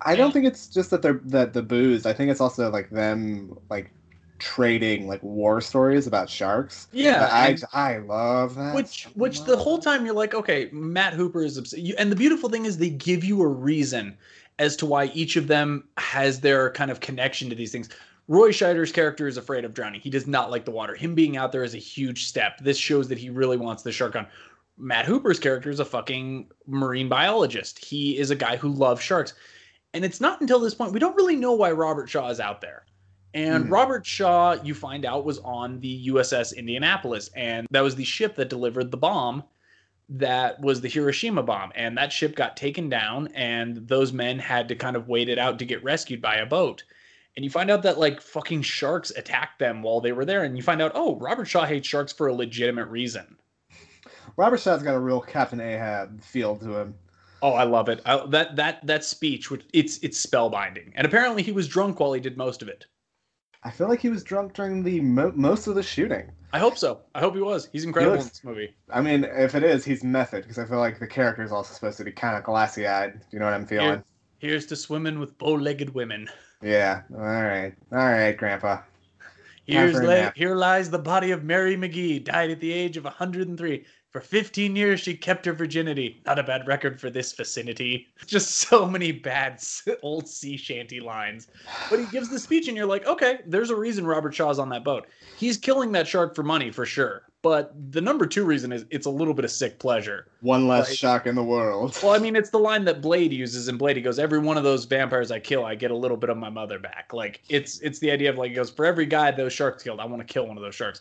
[0.00, 2.06] I don't think it's just that they're that the booze.
[2.06, 3.90] I think it's also like them like
[4.38, 6.86] trading like war stories about sharks.
[6.92, 8.74] Yeah, I I love that.
[8.74, 11.80] Which, which the whole time you're like, okay, Matt Hooper is upset.
[11.80, 14.16] You, and the beautiful thing is they give you a reason
[14.58, 17.88] as to why each of them has their kind of connection to these things.
[18.28, 20.00] Roy Scheider's character is afraid of drowning.
[20.00, 20.94] He does not like the water.
[20.94, 22.58] Him being out there is a huge step.
[22.58, 24.26] This shows that he really wants the shark on.
[24.76, 27.84] Matt Hooper's character is a fucking marine biologist.
[27.84, 29.32] He is a guy who loves sharks.
[29.94, 32.60] And it's not until this point we don't really know why Robert Shaw is out
[32.60, 32.84] there.
[33.34, 33.70] And Mhm.
[33.70, 38.36] Robert Shaw, you find out, was on the USS Indianapolis, and that was the ship
[38.36, 39.42] that delivered the bomb
[40.10, 41.70] that was the Hiroshima bomb.
[41.74, 45.38] And that ship got taken down, and those men had to kind of wait it
[45.38, 46.84] out to get rescued by a boat.
[47.36, 50.56] And you find out that like fucking sharks attacked them while they were there, and
[50.56, 53.36] you find out, oh, Robert Shaw hates sharks for a legitimate reason.
[54.36, 56.94] Robert Shaw's got a real Captain Ahab feel to him.
[57.40, 58.00] Oh, I love it.
[58.04, 60.92] I, that that that speech, which it's it's spellbinding.
[60.96, 62.86] And apparently he was drunk while he did most of it.
[63.62, 66.30] I feel like he was drunk during the mo- most of the shooting.
[66.52, 67.00] I hope so.
[67.14, 67.68] I hope he was.
[67.72, 68.74] He's incredible looks- in this movie.
[68.90, 71.74] I mean, if it is, he's method because I feel like the character is also
[71.74, 73.20] supposed to be kind of glassy eyed.
[73.30, 73.86] You know what I'm feeling?
[73.86, 74.04] Here-
[74.38, 76.28] here's to swimming with bow-legged women.
[76.62, 77.02] Yeah.
[77.14, 77.74] All right.
[77.92, 78.82] All right, Grandpa.
[79.66, 83.84] Here's la- here lies the body of Mary McGee, died at the age of 103.
[84.10, 86.22] For 15 years, she kept her virginity.
[86.24, 88.08] Not a bad record for this vicinity.
[88.26, 89.62] Just so many bad
[90.02, 91.48] old sea shanty lines.
[91.90, 94.70] But he gives the speech, and you're like, okay, there's a reason Robert Shaw's on
[94.70, 95.06] that boat.
[95.36, 97.27] He's killing that shark for money, for sure.
[97.42, 100.26] But the number two reason is it's a little bit of sick pleasure.
[100.40, 101.96] One less Like- shock in the world.
[102.02, 103.96] Well, I mean, it's the line that Blade uses in Blade.
[103.96, 106.36] He goes, "Every one of those vampires I kill, I get a little bit of
[106.36, 109.30] my mother back." Like it's it's the idea of like he goes, "For every guy
[109.30, 111.00] those sharks killed, I want to kill one of those sharks."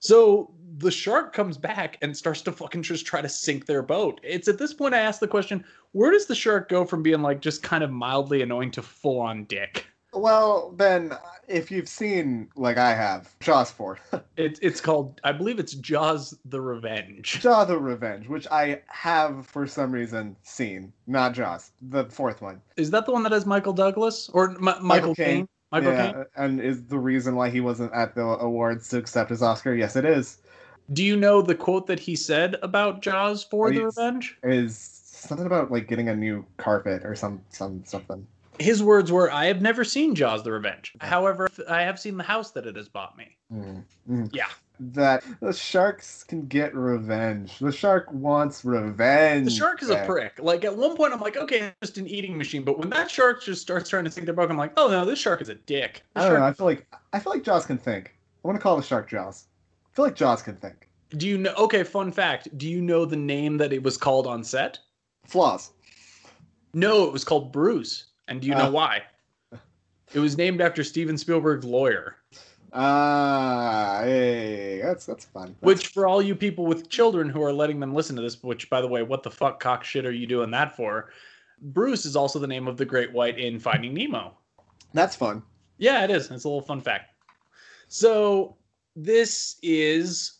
[0.00, 4.20] So the shark comes back and starts to fucking just try to sink their boat.
[4.24, 7.22] It's at this point I ask the question: Where does the shark go from being
[7.22, 9.86] like just kind of mildly annoying to full on dick?
[10.16, 11.12] Well, Ben,
[11.46, 13.98] if you've seen, like I have, Jaws 4,
[14.36, 17.40] It's it's called, I believe it's Jaws: The Revenge.
[17.40, 22.60] Jaw the Revenge, which I have for some reason seen, not Jaws, the fourth one.
[22.76, 25.48] Is that the one that has Michael Douglas or M- Michael, Caine?
[25.70, 26.24] Michael yeah, Caine.
[26.36, 29.74] and is the reason why he wasn't at the awards to accept his Oscar?
[29.74, 30.38] Yes, it is.
[30.92, 34.38] Do you know the quote that he said about Jaws for the Revenge?
[34.42, 38.26] Is something about like getting a new carpet or some some something.
[38.58, 40.92] His words were, "I have never seen Jaws: The Revenge.
[41.00, 44.30] However, I have seen the house that it has bought me." Mm, mm.
[44.32, 44.48] Yeah.
[44.78, 47.58] That the sharks can get revenge.
[47.58, 49.46] The shark wants revenge.
[49.46, 50.38] The shark is a prick.
[50.38, 52.62] Like at one point, I'm like, okay, it's just an eating machine.
[52.62, 55.06] But when that shark just starts trying to sink their boat, I'm like, oh no,
[55.06, 56.02] this shark is a dick.
[56.14, 56.44] This I don't know.
[56.44, 58.14] I feel like I feel like Jaws can think.
[58.44, 59.46] I want to call the shark Jaws.
[59.86, 60.88] I feel like Jaws can think.
[61.10, 61.54] Do you know?
[61.54, 62.56] Okay, fun fact.
[62.58, 64.78] Do you know the name that it was called on set?
[65.24, 65.70] Flaws.
[66.74, 68.06] No, it was called Bruce.
[68.28, 68.70] And do you know Ah.
[68.70, 69.02] why?
[70.14, 72.16] It was named after Steven Spielberg's lawyer.
[72.72, 75.48] Ah, hey, that's that's fun.
[75.48, 78.42] That's- Which, for all you people with children who are letting them listen to this,
[78.42, 81.10] which, by the way, what the fuck cock shit are you doing that for?
[81.60, 84.36] Bruce is also the name of the great white in Finding Nemo.
[84.92, 85.42] that's fun.
[85.78, 86.30] Yeah, it is.
[86.30, 87.10] It's a little fun fact.
[87.88, 88.56] So
[88.94, 90.35] this is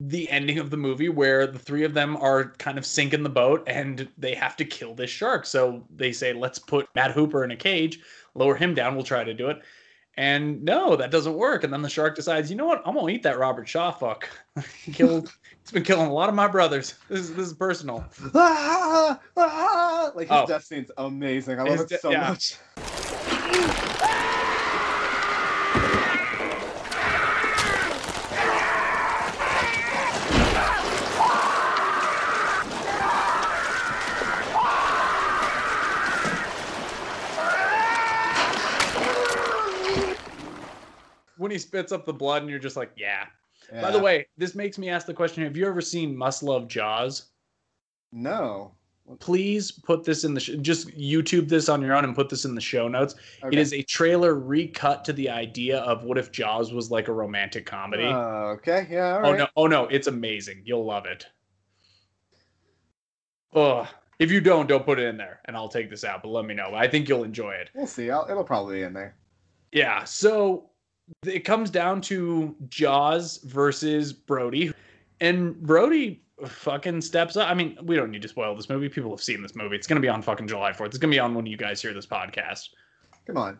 [0.00, 3.28] the ending of the movie where the three of them are kind of sinking the
[3.30, 5.46] boat and they have to kill this shark.
[5.46, 8.00] So they say, let's put Matt Hooper in a cage,
[8.34, 8.94] lower him down.
[8.94, 9.58] We'll try to do it.
[10.18, 11.62] And no, that doesn't work.
[11.64, 12.82] And then the shark decides, you know what?
[12.86, 14.28] I'm gonna eat that Robert Shaw fuck.
[14.84, 15.30] He killed.
[15.62, 16.94] He's been killing a lot of my brothers.
[17.08, 18.04] This is this is personal.
[18.34, 20.46] Ah, ah, like his Oh.
[20.46, 21.58] death scene's amazing.
[21.58, 22.28] I love His it de- so yeah.
[22.30, 22.56] much.
[41.46, 43.26] When he spits up the blood, and you're just like, yeah.
[43.70, 46.66] By the way, this makes me ask the question: Have you ever seen Must Love
[46.66, 47.26] Jaws?
[48.10, 48.72] No.
[49.20, 52.44] please put this in the sh- just YouTube this on your own and put this
[52.44, 53.14] in the show notes.
[53.42, 53.58] It Okay.
[53.60, 57.64] is a trailer recut to the idea of what if Jaws was like a romantic
[57.64, 58.06] comedy.
[58.06, 58.88] Oh, okay.
[58.90, 59.18] Yeah.
[59.18, 59.46] All oh no!
[59.56, 59.84] Oh no!
[59.84, 60.62] It's amazing.
[60.64, 61.28] You'll love it.
[63.54, 63.88] Oh,
[64.18, 66.24] if you don't, don't put it in there, and I'll take this out.
[66.24, 66.74] But let me know.
[66.74, 67.70] I think you'll enjoy it.
[67.72, 68.10] We'll see.
[68.10, 69.14] I'll, it'll probably be in there.
[69.70, 70.02] Yeah.
[70.02, 70.70] So
[71.24, 74.72] it comes down to Jaws versus Brody,
[75.20, 77.48] and Brody fucking steps up.
[77.48, 78.88] I mean, we don't need to spoil this movie.
[78.88, 79.76] People have seen this movie.
[79.76, 80.88] It's gonna be on fucking July fourth.
[80.88, 82.68] It's gonna be on when you guys hear this podcast.
[83.26, 83.58] Come on.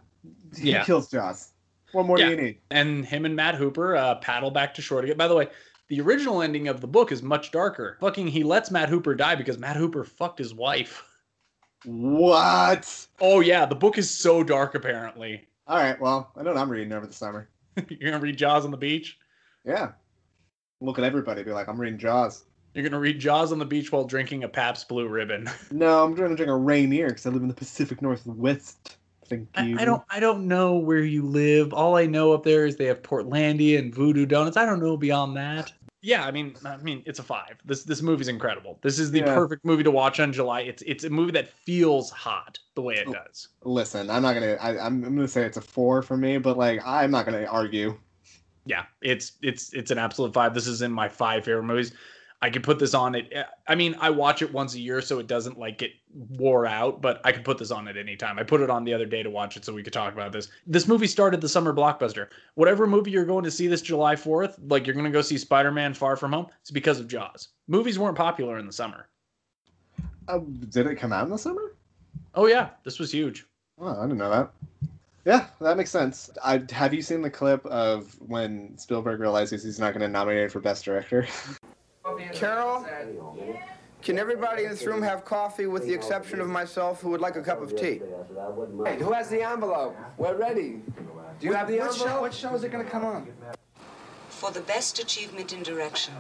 [0.58, 0.84] He Yeah.
[0.84, 1.52] kills Jaws.
[1.92, 2.26] What more Yeah.
[2.26, 2.58] do you need?
[2.70, 5.16] And him and Matt Hooper uh, paddle back to shore to get.
[5.16, 5.48] By the way,
[5.88, 7.96] the original ending of the book is much darker.
[8.00, 11.04] Fucking, he lets Matt Hooper die because Matt Hooper fucked his wife.
[11.84, 13.06] What?
[13.20, 14.74] Oh yeah, the book is so dark.
[14.74, 16.00] Apparently, All right.
[16.00, 17.48] Well, I know what I'm reading over the summer.
[17.88, 19.18] you're gonna read Jaws on the beach.
[19.64, 19.92] Yeah.
[20.80, 21.42] Look at everybody.
[21.42, 22.44] Be like, I'm reading Jaws.
[22.74, 25.50] You're gonna read Jaws on the beach while drinking a Pabst Blue Ribbon.
[25.70, 28.98] No, I'm to drink a Rainier because I live in the Pacific Northwest.
[29.28, 29.78] Thank I, you.
[29.78, 31.72] I don't I don't know where you live.
[31.72, 34.56] All I know up there is they have Portlandia and Voodoo Donuts.
[34.56, 35.72] I don't know beyond that.
[36.06, 37.58] Yeah, I mean, I mean, it's a five.
[37.64, 38.78] This this movie's incredible.
[38.80, 39.34] This is the Yeah.
[39.34, 40.60] perfect movie to watch on July.
[40.60, 43.48] It's it's a movie that feels hot the way it oh, does.
[43.64, 44.52] Listen, I'm not gonna.
[44.60, 47.46] I, I'm, I'm gonna say it's a four for me, but like, I'm not gonna
[47.46, 47.98] argue.
[48.66, 50.54] Yeah, it's it's it's an absolute five.
[50.54, 51.92] This is in my five favorite movies.
[52.42, 53.32] I could put this on it.
[53.66, 57.00] I mean, I watch it once a year, so it doesn't like get wore out.
[57.00, 58.38] But I could put this on at any time.
[58.38, 60.32] I put it on the other day to watch it, so we could talk about
[60.32, 60.48] this.
[60.66, 62.28] This movie started the summer blockbuster.
[62.54, 65.38] Whatever movie you're going to see this July Fourth, like you're going to go see
[65.38, 67.48] Spider-Man: Far From Home, it's because of Jaws.
[67.68, 69.08] Movies weren't popular in the summer.
[70.28, 71.74] Uh, did it come out in the summer?
[72.34, 73.46] Oh yeah, this was huge.
[73.80, 74.50] Oh, I didn't know that.
[75.24, 76.30] Yeah, that makes sense.
[76.44, 80.44] I have you seen the clip of when Spielberg realizes he's not going to nominate
[80.44, 81.26] it for Best Director?
[82.32, 82.86] Carol,
[84.02, 87.36] can everybody in this room have coffee with the exception of myself who would like
[87.36, 88.00] a cup of tea?
[88.84, 89.96] Hey, who has the envelope?
[90.16, 90.82] We're ready.
[91.40, 92.08] Do you have the What envelope?
[92.08, 93.28] show, what show is it going to come on?
[94.28, 96.14] For the best achievement in direction,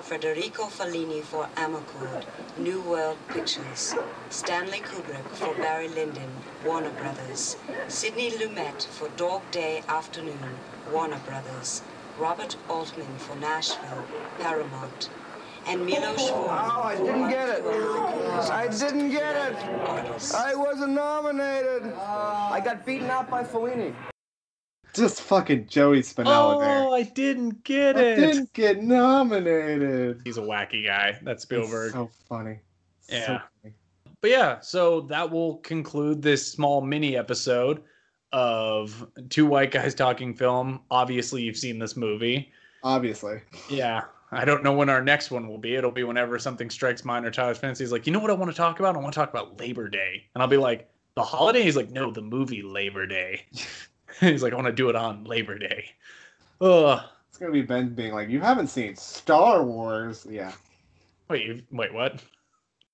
[0.00, 2.24] Federico Fellini for Amarcord,
[2.58, 3.94] New World Pictures.
[4.28, 6.30] Stanley Kubrick for Barry Lyndon,
[6.64, 7.56] Warner Brothers.
[7.88, 10.56] Sidney Lumet for Dog Day Afternoon,
[10.92, 11.82] Warner Brothers.
[12.18, 14.04] Robert Altman for Nashville,
[14.40, 15.08] Paramount.
[15.66, 16.70] And Milos oh, Forman.
[16.74, 17.64] Oh, I didn't get it.
[18.50, 20.34] I didn't get it.
[20.34, 21.92] I wasn't nominated.
[21.94, 23.94] I got beaten out by Fellini.
[24.92, 26.82] Just fucking Joey Spinella oh, there.
[26.82, 28.18] Oh, I didn't get it.
[28.18, 28.32] I it.
[28.32, 30.20] didn't get nominated.
[30.24, 31.18] He's a wacky guy.
[31.22, 31.86] That's Spielberg.
[31.86, 32.58] It's so funny.
[33.02, 33.40] So Yeah.
[33.62, 33.74] funny.
[34.20, 37.82] But yeah, so that will conclude this small mini episode
[38.32, 40.80] of two white guys talking film.
[40.90, 42.52] Obviously, you've seen this movie.
[42.82, 43.40] Obviously.
[43.68, 44.02] Yeah.
[44.32, 45.74] I don't know when our next one will be.
[45.74, 47.82] It'll be whenever something strikes mine or Tyler's fancy.
[47.84, 48.94] He's like, you know what I want to talk about?
[48.94, 50.24] I want to talk about Labor Day.
[50.34, 51.62] And I'll be like, the holiday?
[51.62, 53.42] He's like, no, the movie Labor Day.
[54.20, 55.86] He's like, I want to do it on Labor Day.
[56.60, 57.00] Ugh.
[57.28, 60.52] It's gonna be Ben being like, "You haven't seen Star Wars?" Yeah.
[61.28, 62.22] Wait, you- wait, what?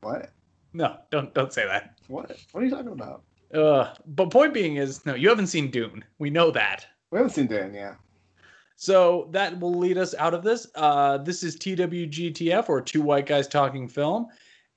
[0.03, 0.31] What?
[0.73, 1.99] No, don't don't say that.
[2.07, 2.37] What?
[2.53, 3.23] What are you talking about?
[3.53, 6.05] Uh, but point being is, no, you haven't seen Dune.
[6.19, 6.87] We know that.
[7.11, 7.95] We haven't seen Dune, yeah.
[8.77, 10.67] So that will lead us out of this.
[10.75, 14.27] Uh, this is TWGTF or Two White Guys Talking Film.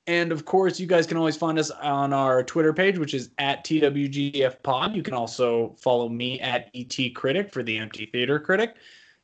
[0.07, 3.29] And of course, you guys can always find us on our Twitter page, which is
[3.37, 4.95] at TWGF Pod.
[4.95, 8.75] You can also follow me at ET Critic for the Empty Theater Critic.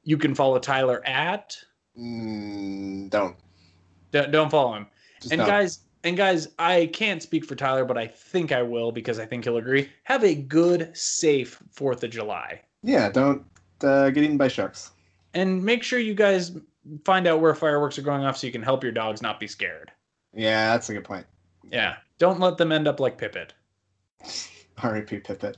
[0.03, 1.57] You can follow Tyler at.
[1.97, 3.35] Mm, don't.
[4.11, 4.87] Don't, don't follow him.
[5.21, 5.47] Just and don't.
[5.47, 9.25] guys, and guys, I can't speak for Tyler, but I think I will because I
[9.25, 9.89] think he'll agree.
[10.03, 12.61] Have a good, safe Fourth of July.
[12.83, 13.43] Yeah, don't
[13.83, 14.91] uh, get eaten by sharks.
[15.33, 16.57] And make sure you guys
[17.03, 19.47] find out where fireworks are going off so you can help your dogs not be
[19.47, 19.91] scared.
[20.33, 21.25] Yeah, that's a good point.
[21.71, 21.95] Yeah.
[22.17, 23.49] Don't let them end up like Pippet.
[24.83, 25.19] R.I.P.
[25.19, 25.55] Pippet.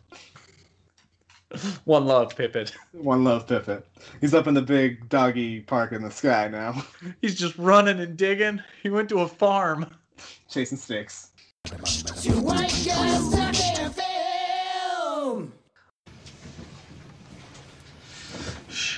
[1.86, 2.74] One love, Pippet.
[2.91, 3.84] One love Pippet.
[4.20, 6.84] He's up in the big doggy park in the sky now,
[7.22, 8.61] He's just running and digging.
[8.84, 9.86] He went to a farm.
[10.49, 11.32] chasing snakes.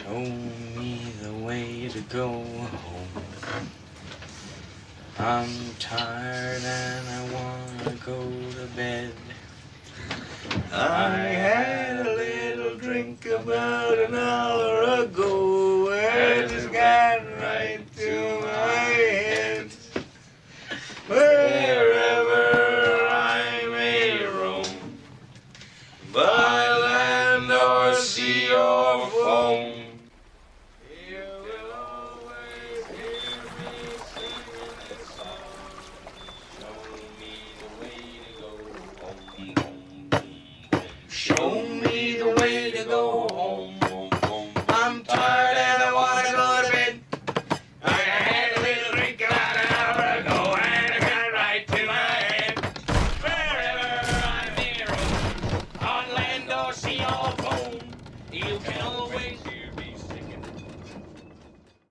[0.09, 3.23] Show me the way to go home.
[5.19, 9.13] I'm tired and I wanna go to bed.
[10.73, 15.91] I had a little drink about an hour ago.
[15.91, 19.08] It just got right to my